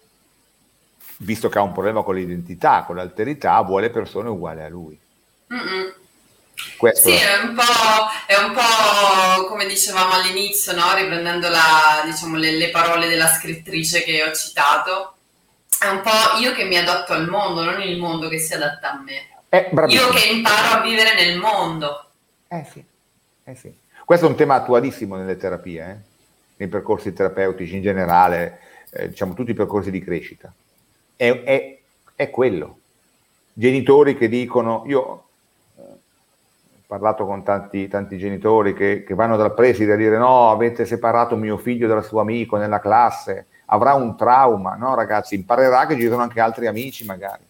visto 1.18 1.48
che 1.48 1.58
ha 1.58 1.62
un 1.62 1.72
problema 1.72 2.02
con 2.02 2.14
l'identità, 2.14 2.84
con 2.86 2.96
l'alterità, 2.96 3.60
vuole 3.60 3.90
persone 3.90 4.30
uguali 4.30 4.62
a 4.62 4.68
lui. 4.68 4.98
Sì, 6.94 7.10
è 7.10 7.42
un, 7.42 7.56
è 8.26 8.36
un, 8.36 8.52
po', 8.52 9.46
come 9.46 9.66
dicevamo 9.66 10.14
all'inizio, 10.14 10.74
no? 10.74 10.94
riprendendo 10.94 11.48
la, 11.48 12.02
diciamo, 12.04 12.36
le, 12.36 12.52
le 12.52 12.70
parole 12.70 13.08
della 13.08 13.26
scrittrice 13.26 14.02
che 14.02 14.22
ho 14.22 14.32
citato 14.32 15.14
è 15.80 15.88
un 15.88 16.00
po' 16.02 16.38
io 16.40 16.52
che 16.52 16.64
mi 16.64 16.76
adatto 16.76 17.12
al 17.12 17.28
mondo, 17.28 17.64
non 17.64 17.80
il 17.80 17.98
mondo 17.98 18.28
che 18.28 18.38
si 18.38 18.54
adatta 18.54 18.92
a 18.92 19.02
me. 19.02 19.28
Eh, 19.48 19.70
io 19.88 20.08
che 20.10 20.28
imparo 20.28 20.78
a 20.78 20.82
vivere 20.82 21.14
nel 21.14 21.38
mondo. 21.38 22.10
Eh 22.48 22.66
sì, 22.70 22.84
eh 23.44 23.54
sì. 23.54 23.74
Questo 24.04 24.26
è 24.26 24.28
un 24.28 24.36
tema 24.36 24.56
attualissimo 24.56 25.16
nelle 25.16 25.36
terapie, 25.36 25.82
eh? 25.82 25.96
nei 26.56 26.68
percorsi 26.68 27.12
terapeutici 27.12 27.76
in 27.76 27.82
generale, 27.82 28.60
eh, 28.90 29.08
diciamo 29.08 29.34
tutti 29.34 29.50
i 29.52 29.54
percorsi 29.54 29.90
di 29.90 30.02
crescita. 30.02 30.52
È, 31.16 31.42
è, 31.42 31.78
è 32.14 32.30
quello. 32.30 32.78
Genitori 33.52 34.16
che 34.16 34.28
dicono, 34.28 34.84
io 34.86 35.24
parlato 36.90 37.24
con 37.24 37.44
tanti, 37.44 37.86
tanti 37.86 38.18
genitori 38.18 38.74
che, 38.74 39.04
che 39.06 39.14
vanno 39.14 39.36
dal 39.36 39.54
preside 39.54 39.92
a 39.92 39.96
dire 39.96 40.18
no, 40.18 40.50
avete 40.50 40.84
separato 40.84 41.36
mio 41.36 41.56
figlio 41.56 41.86
dal 41.86 42.04
suo 42.04 42.18
amico 42.18 42.56
nella 42.56 42.80
classe, 42.80 43.46
avrà 43.66 43.94
un 43.94 44.16
trauma, 44.16 44.74
no 44.74 44.96
ragazzi? 44.96 45.36
Imparerà 45.36 45.86
che 45.86 45.94
ci 45.94 46.08
sono 46.08 46.22
anche 46.22 46.40
altri 46.40 46.66
amici 46.66 47.04
magari, 47.04 47.44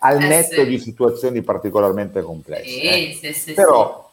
al 0.00 0.20
eh 0.20 0.26
netto 0.26 0.60
sì. 0.60 0.66
di 0.66 0.78
situazioni 0.78 1.40
particolarmente 1.40 2.20
complesse. 2.20 2.68
Sì, 2.68 3.22
eh. 3.22 3.32
sì, 3.32 3.54
Però 3.54 4.10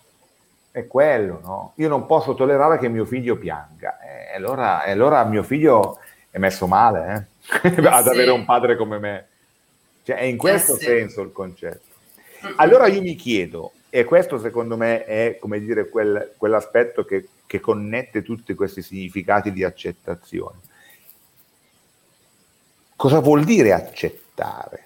è 0.72 0.88
quello, 0.88 1.42
no? 1.44 1.74
Io 1.76 1.90
non 1.90 2.06
posso 2.06 2.34
tollerare 2.34 2.78
che 2.78 2.88
mio 2.88 3.04
figlio 3.04 3.36
pianga. 3.36 4.00
E 4.00 4.38
allora, 4.38 4.86
e 4.86 4.92
allora 4.92 5.26
mio 5.26 5.44
figlio 5.44 6.00
è 6.30 6.38
messo 6.38 6.66
male 6.66 7.28
eh? 7.62 7.68
eh 7.68 7.76
ad 7.86 8.08
avere 8.08 8.32
un 8.32 8.46
padre 8.46 8.78
come 8.78 9.00
me. 9.00 9.28
Cioè, 10.04 10.16
è 10.16 10.24
in 10.24 10.38
questo 10.38 10.78
senso 10.78 11.22
il 11.24 11.34
concetto. 11.34 11.90
Allora 12.56 12.88
io 12.88 13.02
mi 13.02 13.16
chiedo, 13.16 13.74
e 13.92 14.04
questo 14.06 14.40
secondo 14.40 14.76
me 14.76 15.06
è 15.06 15.38
come 15.40 15.60
dire 15.60 15.88
quel, 15.90 16.34
quell'aspetto 16.36 17.06
che, 17.06 17.28
che 17.46 17.60
connette 17.60 18.24
tutti 18.24 18.56
questi 18.56 18.82
significati 18.82 19.52
di 19.52 19.64
accettazione 19.64 20.70
Cosa 23.02 23.20
vuol 23.20 23.44
dire 23.46 23.74
accettare? 23.74 24.86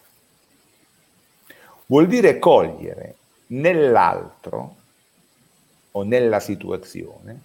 Vuol 1.87 2.07
dire 2.07 2.39
cogliere 2.39 3.15
nell'altro 3.47 4.75
o 5.91 6.03
nella 6.03 6.39
situazione 6.39 7.41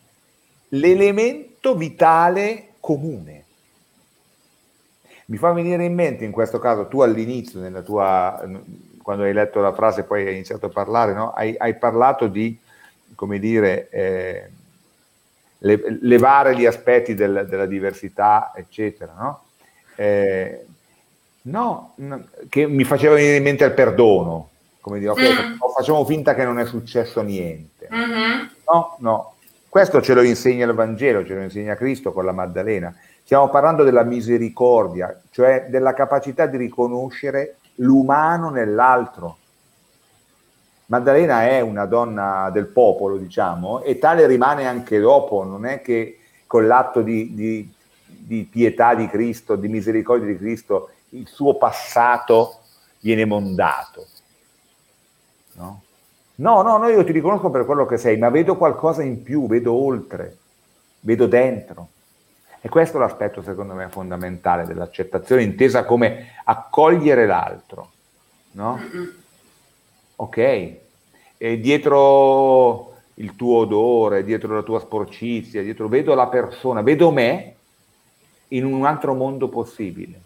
l'elemento 0.69 1.75
vitale 1.75 2.75
comune. 2.79 3.45
Mi 5.25 5.39
fa 5.39 5.51
venire 5.51 5.85
in 5.85 5.95
mente 5.95 6.25
in 6.25 6.31
questo 6.31 6.61
caso, 6.61 6.87
tu 6.87 7.01
all'inizio, 7.01 7.83
tua, 7.83 8.41
quando 9.03 9.25
hai 9.25 9.33
letto 9.33 9.61
la 9.61 9.73
frase 9.73 10.05
poi 10.05 10.27
hai 10.27 10.35
iniziato 10.35 10.67
a 10.67 10.71
parlare, 10.71 11.13
no? 11.13 11.33
hai, 11.33 11.55
hai, 11.59 11.75
parlato 11.75 12.27
di, 12.27 12.59
come 13.15 13.39
dire, 13.39 13.89
eh, 13.91 14.51
le, 15.59 15.99
levare 16.03 16.57
gli 16.57 16.67
aspetti 16.67 17.15
del, 17.15 17.47
della 17.49 17.67
diversità, 17.67 18.53
eccetera, 18.55 19.15
no? 19.19 19.43
eh, 19.97 20.67
no, 21.43 21.93
no, 21.97 22.27
che 22.49 22.67
mi 22.67 22.85
faceva 22.85 23.15
venire 23.15 23.37
in 23.37 23.43
mente 23.43 23.65
il 23.65 23.73
perdono, 23.73 24.49
come 24.81 24.99
dire, 24.99 25.11
ok, 25.11 25.21
mm. 25.21 25.57
facciamo 25.77 26.05
finta 26.05 26.35
che 26.35 26.45
non 26.45 26.59
è 26.59 26.67
successo 26.67 27.23
niente. 27.23 27.89
Mm-hmm. 27.93 28.47
No, 28.67 28.97
no, 28.99 29.35
questo 29.69 30.01
ce 30.03 30.15
lo 30.15 30.23
insegna 30.23 30.67
il 30.67 30.73
Vangelo, 30.73 31.25
ce 31.25 31.35
lo 31.35 31.43
insegna 31.43 31.77
Cristo 31.77 32.13
con 32.13 32.25
la 32.25 32.33
Maddalena. 32.33 32.95
Stiamo 33.23 33.49
parlando 33.49 33.85
della 33.85 34.03
misericordia, 34.03 35.21
cioè 35.31 35.67
della 35.69 35.95
capacità 35.95 36.47
di 36.47 36.57
riconoscere 36.57 37.59
l'umano 37.81 38.51
nell'altro. 38.51 39.37
Maddalena 40.87 41.47
è 41.47 41.61
una 41.61 41.85
donna 41.85 42.51
del 42.51 42.67
popolo, 42.67 43.17
diciamo, 43.17 43.83
e 43.83 43.99
tale 43.99 44.27
rimane 44.27 44.67
anche 44.67 44.99
dopo, 44.99 45.45
non 45.45 45.67
è 45.67 45.83
che 45.83 46.19
con 46.47 46.67
l'atto 46.67 47.03
di, 47.03 47.35
di 47.35 47.73
di 48.31 48.45
pietà 48.45 48.95
di 48.95 49.09
Cristo, 49.09 49.57
di 49.57 49.69
misericordia 49.69 50.27
di 50.27 50.37
Cristo, 50.37 50.91
il 51.11 51.27
suo 51.27 51.57
passato 51.57 52.61
viene 53.01 53.25
mondato. 53.25 54.07
No? 55.55 55.83
No, 56.37 56.63
no, 56.63 56.79
no, 56.79 56.89
io 56.89 57.05
ti 57.05 57.13
riconosco 57.13 57.51
per 57.51 57.65
quello 57.65 57.87
che 57.87 57.99
sei, 57.99 58.17
ma 58.19 58.31
vedo 58.31 58.57
qualcosa 58.57 59.03
in 59.03 59.23
più, 59.23 59.47
vedo 59.47 59.73
oltre, 59.73 60.37
vedo 61.01 61.27
dentro. 61.27 61.89
E 62.61 62.69
questo 62.69 62.99
è 62.99 63.01
l'aspetto, 63.01 63.43
secondo 63.43 63.75
me, 63.75 63.89
fondamentale 63.89 64.67
dell'accettazione, 64.67 65.43
intesa 65.43 65.85
come 65.85 66.35
accogliere 66.45 67.27
l'altro. 67.27 67.91
No? 68.53 68.79
Ok, 70.17 70.37
e 70.37 71.61
dietro 71.61 72.91
il 73.15 73.37
tuo 73.37 73.61
odore, 73.61 74.25
dietro 74.25 74.55
la 74.55 74.63
tua 74.63 74.81
sporcizia, 74.81 75.63
dietro 75.63 75.89
vedo 75.89 76.15
la 76.15 76.27
persona, 76.27 76.83
vedo 76.83 77.11
me 77.11 77.55
in 78.49 78.65
un 78.65 78.85
altro 78.85 79.15
mondo 79.15 79.49
possibile. 79.49 80.21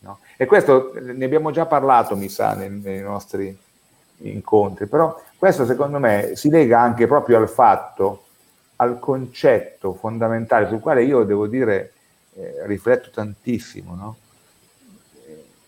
No? 0.00 0.18
E 0.36 0.46
questo 0.46 0.92
ne 1.00 1.24
abbiamo 1.24 1.52
già 1.52 1.66
parlato, 1.66 2.16
mi 2.16 2.28
sa, 2.28 2.54
nei, 2.54 2.70
nei, 2.70 3.00
nostri 3.00 3.56
incontri, 4.18 4.86
però 4.86 5.20
questo 5.36 5.64
secondo 5.64 5.98
me 5.98 6.34
si 6.34 6.50
lega 6.50 6.80
anche 6.80 7.06
proprio 7.06 7.38
al 7.38 7.48
fatto, 7.48 8.24
al 8.82 8.98
concetto 8.98 9.94
fondamentale 9.94 10.68
sul 10.68 10.80
quale 10.80 11.04
io 11.04 11.22
devo 11.22 11.46
dire 11.46 11.92
eh, 12.34 12.66
rifletto 12.66 13.10
tantissimo. 13.10 13.94
No? 13.94 14.16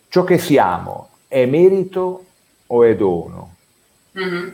Ciò 0.09 0.24
che 0.24 0.38
siamo 0.38 1.11
è 1.29 1.46
merito 1.46 2.24
o 2.66 2.85
è 2.85 2.94
dono? 2.96 3.55
Mm-hmm. 4.18 4.48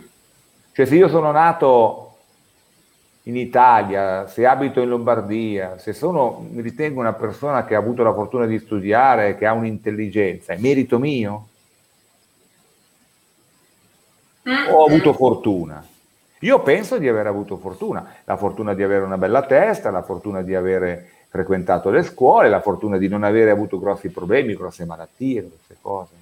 Cioè 0.73 0.87
se 0.87 0.95
io 0.95 1.09
sono 1.09 1.31
nato 1.33 2.07
in 3.25 3.37
Italia, 3.37 4.27
se 4.27 4.47
abito 4.47 4.81
in 4.81 4.89
Lombardia, 4.89 5.79
se 5.79 5.93
sono, 5.93 6.47
mi 6.51 6.63
ritengo 6.63 7.01
una 7.01 7.13
persona 7.13 7.65
che 7.65 7.75
ha 7.75 7.79
avuto 7.79 8.03
la 8.03 8.15
fortuna 8.15 8.47
di 8.47 8.59
studiare, 8.59 9.37
che 9.37 9.47
ha 9.47 9.53
un'intelligenza, 9.53 10.53
è 10.53 10.59
merito 10.59 10.99
mio? 10.99 11.49
O 14.71 14.73
ho 14.73 14.87
avuto 14.87 15.13
fortuna? 15.13 15.87
Io 16.41 16.61
penso 16.61 16.99
di 16.99 17.09
aver 17.09 17.27
avuto 17.27 17.57
fortuna, 17.57 18.15
la 18.25 18.37
fortuna 18.37 18.75
di 18.75 18.83
avere 18.83 19.05
una 19.05 19.19
bella 19.19 19.43
testa, 19.43 19.91
la 19.91 20.03
fortuna 20.03 20.43
di 20.43 20.55
aver 20.55 21.07
frequentato 21.29 21.91
le 21.91 22.03
scuole, 22.03 22.49
la 22.49 22.61
fortuna 22.61 22.97
di 22.97 23.09
non 23.09 23.25
avere 23.25 23.51
avuto 23.51 23.79
grossi 23.79 24.09
problemi, 24.09 24.55
grosse 24.55 24.85
malattie, 24.85 25.43
queste 25.43 25.77
cose. 25.81 26.15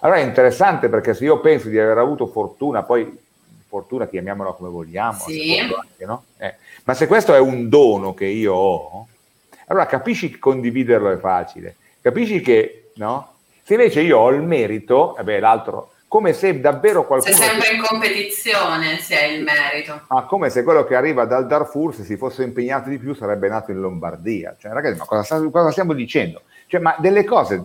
Allora 0.00 0.18
è 0.18 0.22
interessante 0.22 0.88
perché 0.88 1.14
se 1.14 1.24
io 1.24 1.40
penso 1.40 1.68
di 1.68 1.78
aver 1.78 1.98
avuto 1.98 2.26
fortuna, 2.26 2.82
poi 2.82 3.18
fortuna, 3.66 4.06
chiamiamola 4.06 4.52
come 4.52 4.68
vogliamo, 4.68 5.18
sì. 5.18 5.58
anche, 5.58 6.04
no? 6.04 6.24
eh. 6.38 6.54
ma 6.84 6.94
se 6.94 7.06
questo 7.06 7.34
è 7.34 7.40
un 7.40 7.68
dono 7.68 8.14
che 8.14 8.26
io 8.26 8.54
ho, 8.54 9.06
allora 9.66 9.86
capisci 9.86 10.30
che 10.30 10.38
condividerlo 10.38 11.10
è 11.10 11.16
facile, 11.16 11.74
capisci 12.00 12.40
che 12.40 12.90
no? 12.96 13.32
Se 13.64 13.74
invece 13.74 14.02
io 14.02 14.18
ho 14.18 14.30
il 14.30 14.42
merito, 14.42 15.16
eh 15.16 15.24
beh, 15.24 15.40
l'altro, 15.40 15.93
come 16.14 16.32
se 16.32 16.60
davvero 16.60 17.04
qualcuno... 17.04 17.34
Sei 17.34 17.44
sempre 17.44 17.72
in 17.72 17.82
competizione 17.82 19.00
se 19.00 19.18
hai 19.18 19.34
il 19.34 19.42
merito. 19.42 20.02
Ma 20.06 20.22
come 20.22 20.48
se 20.48 20.62
quello 20.62 20.84
che 20.84 20.94
arriva 20.94 21.24
dal 21.24 21.48
Darfur, 21.48 21.92
se 21.92 22.04
si 22.04 22.16
fosse 22.16 22.44
impegnato 22.44 22.88
di 22.88 22.98
più, 22.98 23.16
sarebbe 23.16 23.48
nato 23.48 23.72
in 23.72 23.80
Lombardia. 23.80 24.54
Cioè, 24.56 24.70
ragazzi, 24.70 24.96
ma 24.96 25.06
cosa, 25.06 25.40
cosa 25.50 25.72
stiamo 25.72 25.92
dicendo? 25.92 26.42
Cioè, 26.68 26.78
ma 26.78 26.94
delle 27.00 27.24
cose, 27.24 27.64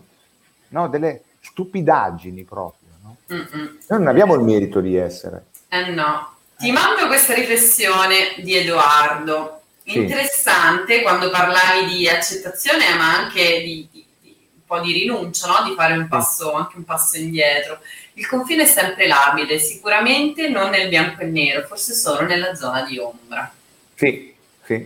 no? 0.69 0.87
Delle 0.87 1.25
stupidaggini 1.41 2.43
proprio. 2.43 2.89
No? 3.03 3.17
Noi 3.27 3.77
non 3.87 4.07
abbiamo 4.07 4.33
il 4.33 4.41
merito 4.41 4.81
di 4.81 4.95
essere. 4.95 5.45
Eh 5.67 5.91
no. 5.91 6.33
Ti 6.57 6.71
mando 6.71 7.05
questa 7.05 7.35
riflessione 7.35 8.33
di 8.39 8.55
Edoardo. 8.55 9.61
Interessante 9.83 10.95
sì. 10.95 11.01
quando 11.03 11.29
parlavi 11.29 11.85
di 11.85 12.09
accettazione, 12.09 12.95
ma 12.97 13.15
anche 13.15 13.61
di, 13.61 13.87
di, 13.91 14.05
di 14.19 14.35
po' 14.69 14.79
di 14.79 14.93
rinuncia, 14.93 15.47
no? 15.47 15.67
di 15.67 15.75
fare 15.75 15.93
un 15.97 16.07
passo, 16.07 16.53
anche 16.53 16.77
un 16.77 16.83
passo 16.83 17.17
indietro. 17.17 17.79
Il 18.19 18.27
confine 18.27 18.63
è 18.63 18.65
sempre 18.65 19.07
labile, 19.07 19.59
sicuramente 19.59 20.49
non 20.49 20.71
nel 20.71 20.89
bianco 20.89 21.21
e 21.21 21.27
nero, 21.27 21.65
forse 21.65 21.93
solo 21.93 22.27
nella 22.27 22.53
zona 22.53 22.83
di 22.83 22.97
ombra. 22.97 23.49
Sì, 23.95 24.35
sì, 24.65 24.85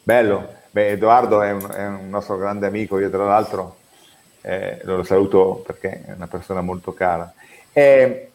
bello. 0.00 0.54
Beh, 0.70 0.90
Edoardo 0.90 1.42
è 1.42 1.50
un, 1.50 1.68
è 1.68 1.86
un 1.86 2.08
nostro 2.08 2.36
grande 2.36 2.68
amico, 2.68 3.00
io 3.00 3.10
tra 3.10 3.24
l'altro 3.24 3.78
eh, 4.42 4.78
lo 4.84 5.02
saluto 5.02 5.64
perché 5.66 6.04
è 6.06 6.12
una 6.12 6.28
persona 6.28 6.60
molto 6.60 6.94
cara. 6.94 7.34
Eh, 7.72 8.30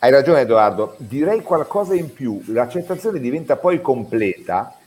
hai 0.00 0.10
ragione 0.10 0.40
Edoardo, 0.40 0.96
direi 0.98 1.42
qualcosa 1.42 1.94
in 1.94 2.12
più, 2.12 2.42
l'accettazione 2.46 3.20
diventa 3.20 3.54
poi 3.54 3.80
completa 3.80 4.78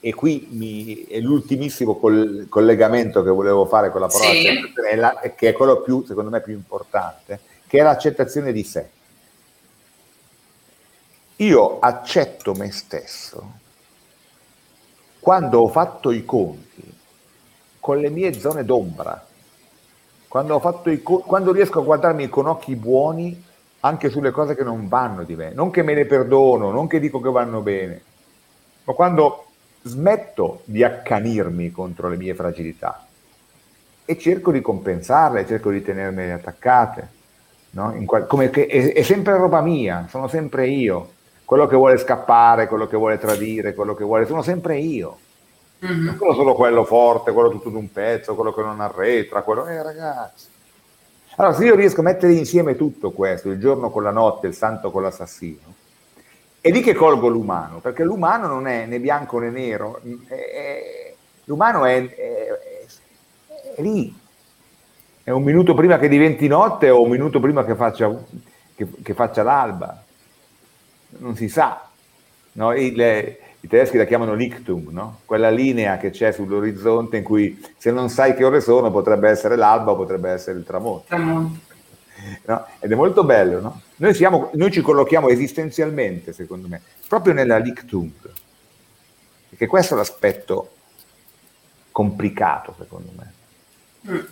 e 0.00 0.14
qui 0.14 0.48
mi, 0.50 1.04
è 1.06 1.18
l'ultimissimo 1.18 1.96
col, 1.96 2.46
collegamento 2.48 3.22
che 3.22 3.30
volevo 3.30 3.66
fare 3.66 3.90
con 3.90 4.00
la 4.00 4.06
parola 4.06 4.30
sì. 4.30 4.46
accettazione, 4.46 5.34
che 5.34 5.48
è 5.48 5.52
quello 5.52 5.80
più, 5.80 6.04
secondo 6.06 6.30
me, 6.30 6.40
più 6.40 6.52
importante, 6.52 7.40
che 7.66 7.78
è 7.78 7.82
l'accettazione 7.82 8.52
di 8.52 8.62
sé. 8.62 8.88
Io 11.36 11.78
accetto 11.78 12.54
me 12.54 12.70
stesso 12.72 13.66
quando 15.20 15.60
ho 15.60 15.68
fatto 15.68 16.10
i 16.10 16.24
conti 16.24 16.96
con 17.80 17.98
le 17.98 18.10
mie 18.10 18.32
zone 18.32 18.64
d'ombra, 18.64 19.26
quando, 20.26 20.54
ho 20.54 20.60
fatto 20.60 20.90
i, 20.90 21.02
quando 21.02 21.52
riesco 21.52 21.80
a 21.80 21.84
guardarmi 21.84 22.28
con 22.28 22.46
occhi 22.46 22.74
buoni 22.76 23.44
anche 23.80 24.10
sulle 24.10 24.30
cose 24.30 24.54
che 24.54 24.64
non 24.64 24.88
vanno 24.88 25.24
di 25.24 25.36
me, 25.36 25.52
non 25.52 25.70
che 25.70 25.82
me 25.82 25.94
le 25.94 26.06
perdono, 26.06 26.70
non 26.70 26.86
che 26.86 26.98
dico 26.98 27.20
che 27.20 27.30
vanno 27.30 27.60
bene, 27.60 28.02
ma 28.84 28.92
quando 28.94 29.47
smetto 29.82 30.62
di 30.64 30.82
accanirmi 30.82 31.70
contro 31.70 32.08
le 32.08 32.16
mie 32.16 32.34
fragilità 32.34 33.06
e 34.04 34.18
cerco 34.18 34.50
di 34.50 34.60
compensarle, 34.60 35.46
cerco 35.46 35.70
di 35.70 35.82
tenermele 35.82 36.32
attaccate, 36.32 37.08
no? 37.72 37.94
qual- 38.06 38.26
come 38.26 38.48
che 38.50 38.66
è, 38.66 38.92
è 38.94 39.02
sempre 39.02 39.36
roba 39.36 39.60
mia, 39.60 40.06
sono 40.08 40.28
sempre 40.28 40.66
io, 40.66 41.12
quello 41.44 41.66
che 41.66 41.76
vuole 41.76 41.98
scappare, 41.98 42.68
quello 42.68 42.86
che 42.86 42.96
vuole 42.96 43.18
tradire, 43.18 43.74
quello 43.74 43.94
che 43.94 44.04
vuole, 44.04 44.26
sono 44.26 44.42
sempre 44.42 44.78
io. 44.78 45.18
Mm-hmm. 45.84 46.04
Non 46.04 46.16
sono 46.16 46.34
solo 46.34 46.54
quello 46.54 46.84
forte, 46.84 47.32
quello 47.32 47.50
tutto 47.50 47.68
d'un 47.68 47.92
pezzo, 47.92 48.34
quello 48.34 48.52
che 48.52 48.62
non 48.62 48.80
arretra, 48.80 49.42
quello... 49.42 49.66
Eh 49.66 49.82
ragazzi, 49.82 50.46
allora, 51.40 51.54
se 51.54 51.66
io 51.66 51.76
riesco 51.76 52.00
a 52.00 52.04
mettere 52.04 52.32
insieme 52.32 52.74
tutto 52.74 53.12
questo, 53.12 53.48
il 53.50 53.60
giorno 53.60 53.90
con 53.90 54.02
la 54.02 54.10
notte, 54.10 54.48
il 54.48 54.54
santo 54.54 54.90
con 54.90 55.02
l'assassino, 55.02 55.74
è 56.60 56.70
lì 56.70 56.80
che 56.80 56.94
colgo 56.94 57.28
l'umano, 57.28 57.78
perché 57.78 58.02
l'umano 58.02 58.46
non 58.46 58.66
è 58.66 58.86
né 58.86 58.98
bianco 58.98 59.38
né 59.38 59.50
nero, 59.50 60.00
è, 60.26 60.34
è, 60.34 61.14
l'umano 61.44 61.84
è, 61.84 62.14
è, 62.14 63.80
lì. 63.80 64.14
È 65.22 65.30
un 65.30 65.42
minuto 65.42 65.74
prima 65.74 65.98
che 65.98 66.08
diventi 66.08 66.48
notte 66.48 66.90
o 66.90 67.02
un 67.02 67.10
minuto 67.10 67.38
prima 67.38 67.64
che 67.64 67.74
faccia, 67.74 68.10
che, 68.74 68.88
che 69.02 69.14
faccia 69.14 69.42
l'alba. 69.42 70.02
Non 71.18 71.36
si 71.36 71.48
sa. 71.48 71.86
No? 72.52 72.74
Il, 72.74 72.98
i 73.60 73.68
tedeschi 73.68 73.98
la 73.98 74.04
chiamano 74.04 74.34
Lichtung, 74.34 74.88
no? 74.88 75.20
quella 75.26 75.50
linea 75.50 75.96
che 75.98 76.10
c'è 76.10 76.32
sull'orizzonte 76.32 77.18
in 77.18 77.24
cui 77.24 77.62
se 77.76 77.90
non 77.90 78.08
sai 78.08 78.34
che 78.34 78.44
ore 78.44 78.60
sono 78.60 78.90
potrebbe 78.90 79.28
essere 79.28 79.56
l'alba 79.56 79.90
o 79.90 79.96
potrebbe 79.96 80.30
essere 80.30 80.58
il 80.58 80.64
tramonto. 80.64 81.04
tramonto. 81.08 81.67
No? 82.44 82.66
Ed 82.80 82.90
è 82.90 82.94
molto 82.94 83.24
bello, 83.24 83.60
no? 83.60 83.82
noi, 83.96 84.14
siamo, 84.14 84.50
noi, 84.54 84.72
ci 84.72 84.80
collochiamo 84.80 85.28
esistenzialmente, 85.28 86.32
secondo 86.32 86.68
me, 86.68 86.82
proprio 87.06 87.32
nella 87.32 87.58
Lichtung, 87.58 88.10
perché 89.48 89.66
questo 89.66 89.94
è 89.94 89.96
l'aspetto 89.96 90.72
complicato, 91.92 92.74
secondo 92.78 93.10
me. 93.16 93.32
Mm. 94.10 94.24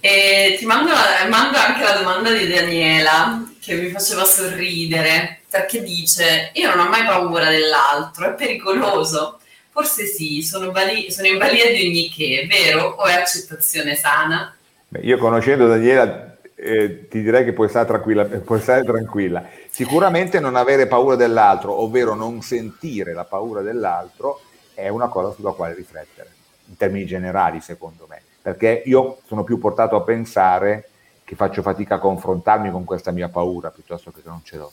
E 0.00 0.56
ti 0.58 0.66
mando, 0.66 0.92
mando 1.28 1.58
anche 1.58 1.82
la 1.82 1.96
domanda 1.96 2.30
di 2.32 2.46
Daniela, 2.46 3.42
che 3.60 3.74
mi 3.74 3.88
faceva 3.90 4.24
sorridere 4.24 5.40
perché 5.54 5.82
dice 5.82 6.50
io 6.54 6.74
non 6.74 6.86
ho 6.86 6.88
mai 6.90 7.04
paura 7.04 7.48
dell'altro, 7.48 8.26
è 8.26 8.34
pericoloso. 8.34 9.38
Forse 9.70 10.06
sì, 10.06 10.42
sono, 10.42 10.70
bali- 10.70 11.10
sono 11.10 11.28
in 11.28 11.38
balia 11.38 11.70
di 11.72 11.86
ogni 11.86 12.08
che, 12.08 12.46
vero? 12.48 12.94
O 12.98 13.04
è 13.04 13.14
accettazione 13.14 13.94
sana? 13.94 14.54
Beh, 14.88 15.00
io 15.00 15.16
conoscendo 15.16 15.66
Daniela 15.66 16.23
eh, 16.56 17.08
ti 17.08 17.22
direi 17.22 17.44
che 17.44 17.52
puoi 17.52 17.68
stare, 17.68 17.86
tranquilla, 17.86 18.24
puoi 18.24 18.60
stare 18.60 18.84
tranquilla. 18.84 19.48
Sicuramente 19.70 20.40
non 20.40 20.56
avere 20.56 20.86
paura 20.86 21.16
dell'altro, 21.16 21.80
ovvero 21.80 22.14
non 22.14 22.42
sentire 22.42 23.12
la 23.12 23.24
paura 23.24 23.60
dell'altro, 23.60 24.40
è 24.74 24.88
una 24.88 25.08
cosa 25.08 25.34
sulla 25.34 25.52
quale 25.52 25.74
riflettere, 25.74 26.30
in 26.66 26.76
termini 26.76 27.06
generali 27.06 27.60
secondo 27.60 28.06
me, 28.08 28.22
perché 28.42 28.82
io 28.86 29.18
sono 29.26 29.44
più 29.44 29.58
portato 29.58 29.96
a 29.96 30.02
pensare 30.02 30.88
che 31.24 31.36
faccio 31.36 31.62
fatica 31.62 31.96
a 31.96 32.00
confrontarmi 32.00 32.70
con 32.70 32.84
questa 32.84 33.10
mia 33.10 33.28
paura 33.28 33.70
piuttosto 33.70 34.10
che 34.10 34.20
non 34.24 34.40
ce 34.44 34.56
l'ho. 34.56 34.72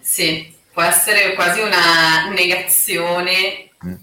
Sì, 0.00 0.54
può 0.72 0.82
essere 0.82 1.34
quasi 1.34 1.60
una 1.60 2.30
negazione 2.34 3.70
mm. 3.84 3.94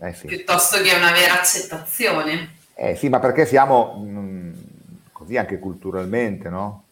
eh 0.00 0.12
sì. 0.12 0.26
piuttosto 0.26 0.80
che 0.82 0.92
una 0.92 1.12
vera 1.12 1.40
accettazione. 1.40 2.56
Eh 2.74 2.96
sì, 2.96 3.08
ma 3.08 3.20
perché 3.20 3.46
siamo 3.46 3.94
mh, 3.94 4.18
mm, 4.18 4.53
così 5.24 5.38
anche 5.38 5.58
culturalmente, 5.58 6.48
no? 6.50 6.82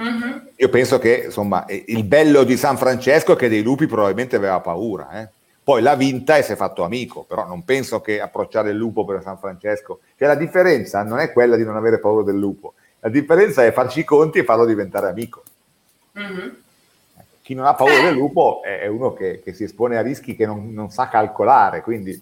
Mm-hmm. 0.00 0.38
Io 0.56 0.68
penso 0.70 0.98
che 0.98 1.24
insomma 1.26 1.66
il 1.68 2.02
bello 2.04 2.44
di 2.44 2.56
San 2.56 2.78
Francesco 2.78 3.34
è 3.34 3.36
che 3.36 3.50
dei 3.50 3.62
lupi 3.62 3.86
probabilmente 3.86 4.36
aveva 4.36 4.58
paura, 4.60 5.20
eh? 5.20 5.28
poi 5.62 5.82
l'ha 5.82 5.94
vinta 5.94 6.36
e 6.36 6.42
si 6.42 6.52
è 6.52 6.56
fatto 6.56 6.82
amico, 6.82 7.22
però 7.22 7.46
non 7.46 7.62
penso 7.64 8.00
che 8.00 8.20
approcciare 8.20 8.70
il 8.70 8.76
lupo 8.76 9.04
per 9.04 9.22
San 9.22 9.38
Francesco, 9.38 10.00
cioè 10.16 10.26
la 10.26 10.34
differenza 10.34 11.02
non 11.02 11.18
è 11.18 11.30
quella 11.30 11.56
di 11.56 11.64
non 11.64 11.76
avere 11.76 12.00
paura 12.00 12.24
del 12.24 12.38
lupo, 12.38 12.74
la 13.00 13.10
differenza 13.10 13.64
è 13.64 13.72
farci 13.72 14.00
i 14.00 14.04
conti 14.04 14.38
e 14.38 14.44
farlo 14.44 14.64
diventare 14.64 15.08
amico. 15.08 15.42
Mm-hmm 16.18 16.48
chi 17.42 17.54
non 17.54 17.66
ha 17.66 17.74
paura 17.74 18.00
del 18.02 18.14
lupo 18.14 18.62
è 18.62 18.86
uno 18.86 19.12
che, 19.12 19.40
che 19.42 19.52
si 19.52 19.64
espone 19.64 19.98
a 19.98 20.00
rischi 20.00 20.36
che 20.36 20.46
non, 20.46 20.72
non 20.72 20.90
sa 20.90 21.08
calcolare, 21.08 21.82
quindi 21.82 22.20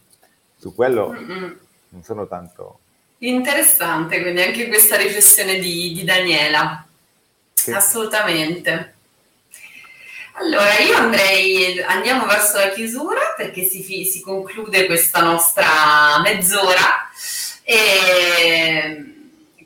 su 0.56 0.74
quello 0.74 1.14
non 1.90 2.02
sono 2.02 2.26
tanto... 2.26 2.80
Interessante, 3.22 4.20
quindi 4.20 4.42
anche 4.42 4.68
questa 4.68 4.96
riflessione 4.96 5.58
di, 5.58 5.92
di 5.92 6.04
Daniela. 6.04 6.86
Sì. 7.52 7.72
Assolutamente. 7.72 8.94
Allora, 10.34 10.78
io 10.78 10.96
andrei, 10.96 11.80
andiamo 11.82 12.24
verso 12.24 12.56
la 12.58 12.70
chiusura 12.70 13.34
perché 13.36 13.64
si, 13.64 13.82
si 14.04 14.20
conclude 14.20 14.86
questa 14.86 15.20
nostra 15.22 16.18
mezz'ora. 16.22 17.10
E 17.62 19.04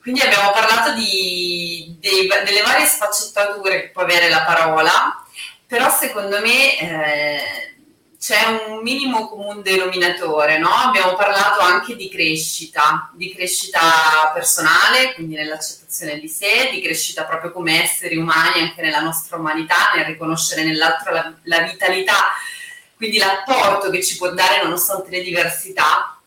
quindi 0.01 0.21
abbiamo 0.21 0.51
parlato 0.51 0.95
di, 0.95 1.97
dei, 2.01 2.27
delle 2.27 2.63
varie 2.63 2.87
sfaccettature 2.87 3.83
che 3.83 3.89
può 3.91 4.03
avere 4.03 4.29
la 4.29 4.43
parola 4.43 5.25
però 5.67 5.91
secondo 5.91 6.41
me 6.41 6.79
eh, 6.79 7.64
c'è 8.25 8.43
un 8.47 8.81
minimo 8.81 9.29
comune 9.29 9.61
denominatore, 9.61 10.57
no? 10.57 10.71
Abbiamo 10.71 11.13
parlato 11.13 11.61
anche 11.61 11.95
di 11.95 12.09
crescita, 12.09 13.11
di 13.13 13.31
crescita 13.35 14.31
personale, 14.33 15.13
quindi 15.13 15.35
nell'accettazione 15.35 16.19
di 16.19 16.27
sé, 16.27 16.71
di 16.73 16.81
crescita 16.81 17.25
proprio 17.25 17.53
come 17.53 17.83
esseri 17.83 18.17
umani, 18.17 18.63
anche 18.63 18.81
nella 18.81 19.01
nostra 19.01 19.37
umanità, 19.37 19.93
nel 19.95 20.07
riconoscere 20.07 20.65
nell'altro 20.65 21.13
la, 21.13 21.35
la 21.43 21.61
vitalità, 21.65 22.33
quindi 22.97 23.19
l'apporto 23.19 23.91
che 23.91 24.03
ci 24.03 24.17
può 24.17 24.31
dare 24.31 24.63
nonostante 24.63 25.11
le 25.11 25.23
diversità. 25.23 26.19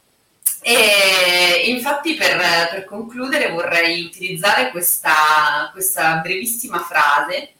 E 0.62 1.63
infatti 1.65 2.13
per, 2.13 2.38
per 2.69 2.86
concludere 2.86 3.49
vorrei 3.49 4.03
utilizzare 4.03 4.69
questa, 4.69 5.69
questa 5.73 6.17
brevissima 6.17 6.77
frase 6.77 7.53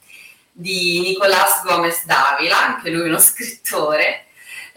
di 0.52 1.00
Nicolás 1.00 1.64
Gomez 1.64 2.06
Davila, 2.06 2.76
anche 2.76 2.92
lui 2.92 3.08
uno 3.08 3.18
scrittore, 3.18 4.26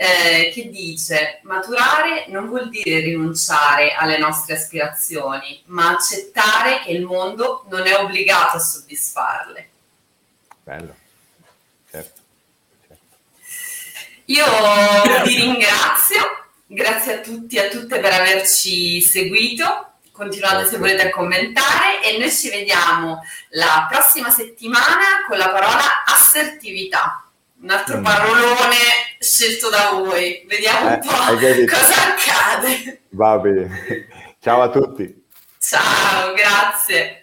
eh, 0.03 0.51
che 0.55 0.71
dice 0.71 1.41
maturare 1.43 2.25
non 2.29 2.47
vuol 2.47 2.71
dire 2.71 3.01
rinunciare 3.01 3.93
alle 3.93 4.17
nostre 4.17 4.55
aspirazioni, 4.55 5.63
ma 5.67 5.91
accettare 5.91 6.81
che 6.83 6.93
il 6.93 7.05
mondo 7.05 7.67
non 7.69 7.87
è 7.87 7.95
obbligato 7.99 8.57
a 8.57 8.61
soddisfarle. 8.61 9.69
Bello, 10.65 10.95
certo. 11.91 12.21
certo. 12.89 13.03
Io 14.25 14.47
vi 15.27 15.35
ringrazio, 15.35 16.47
grazie 16.65 17.19
a 17.19 17.19
tutti 17.19 17.57
e 17.57 17.67
a 17.67 17.69
tutte 17.69 18.01
per 18.01 18.13
averci 18.15 19.03
seguito 19.03 19.89
continuate 20.13 20.67
se 20.67 20.79
volete 20.79 21.09
a 21.09 21.11
commentare 21.11 22.03
e 22.03 22.17
noi 22.19 22.31
ci 22.31 22.49
vediamo 22.49 23.23
la 23.51 23.87
prossima 23.91 24.31
settimana 24.31 25.25
con 25.29 25.37
la 25.37 25.51
parola 25.51 26.05
assertività. 26.07 27.30
Un 27.63 27.71
altro 27.71 27.99
mm. 27.99 28.03
parolone 28.03 28.77
scelto 29.19 29.69
da 29.69 29.91
voi. 29.93 30.45
Vediamo 30.49 30.89
eh, 30.89 30.95
un 30.95 31.01
po' 31.01 31.77
cosa 31.77 31.95
accade. 32.09 33.03
Va 33.11 33.39
bene. 33.39 34.09
Ciao 34.41 34.63
a 34.63 34.71
tutti. 34.71 35.27
Ciao, 35.59 36.33
grazie. 36.33 37.20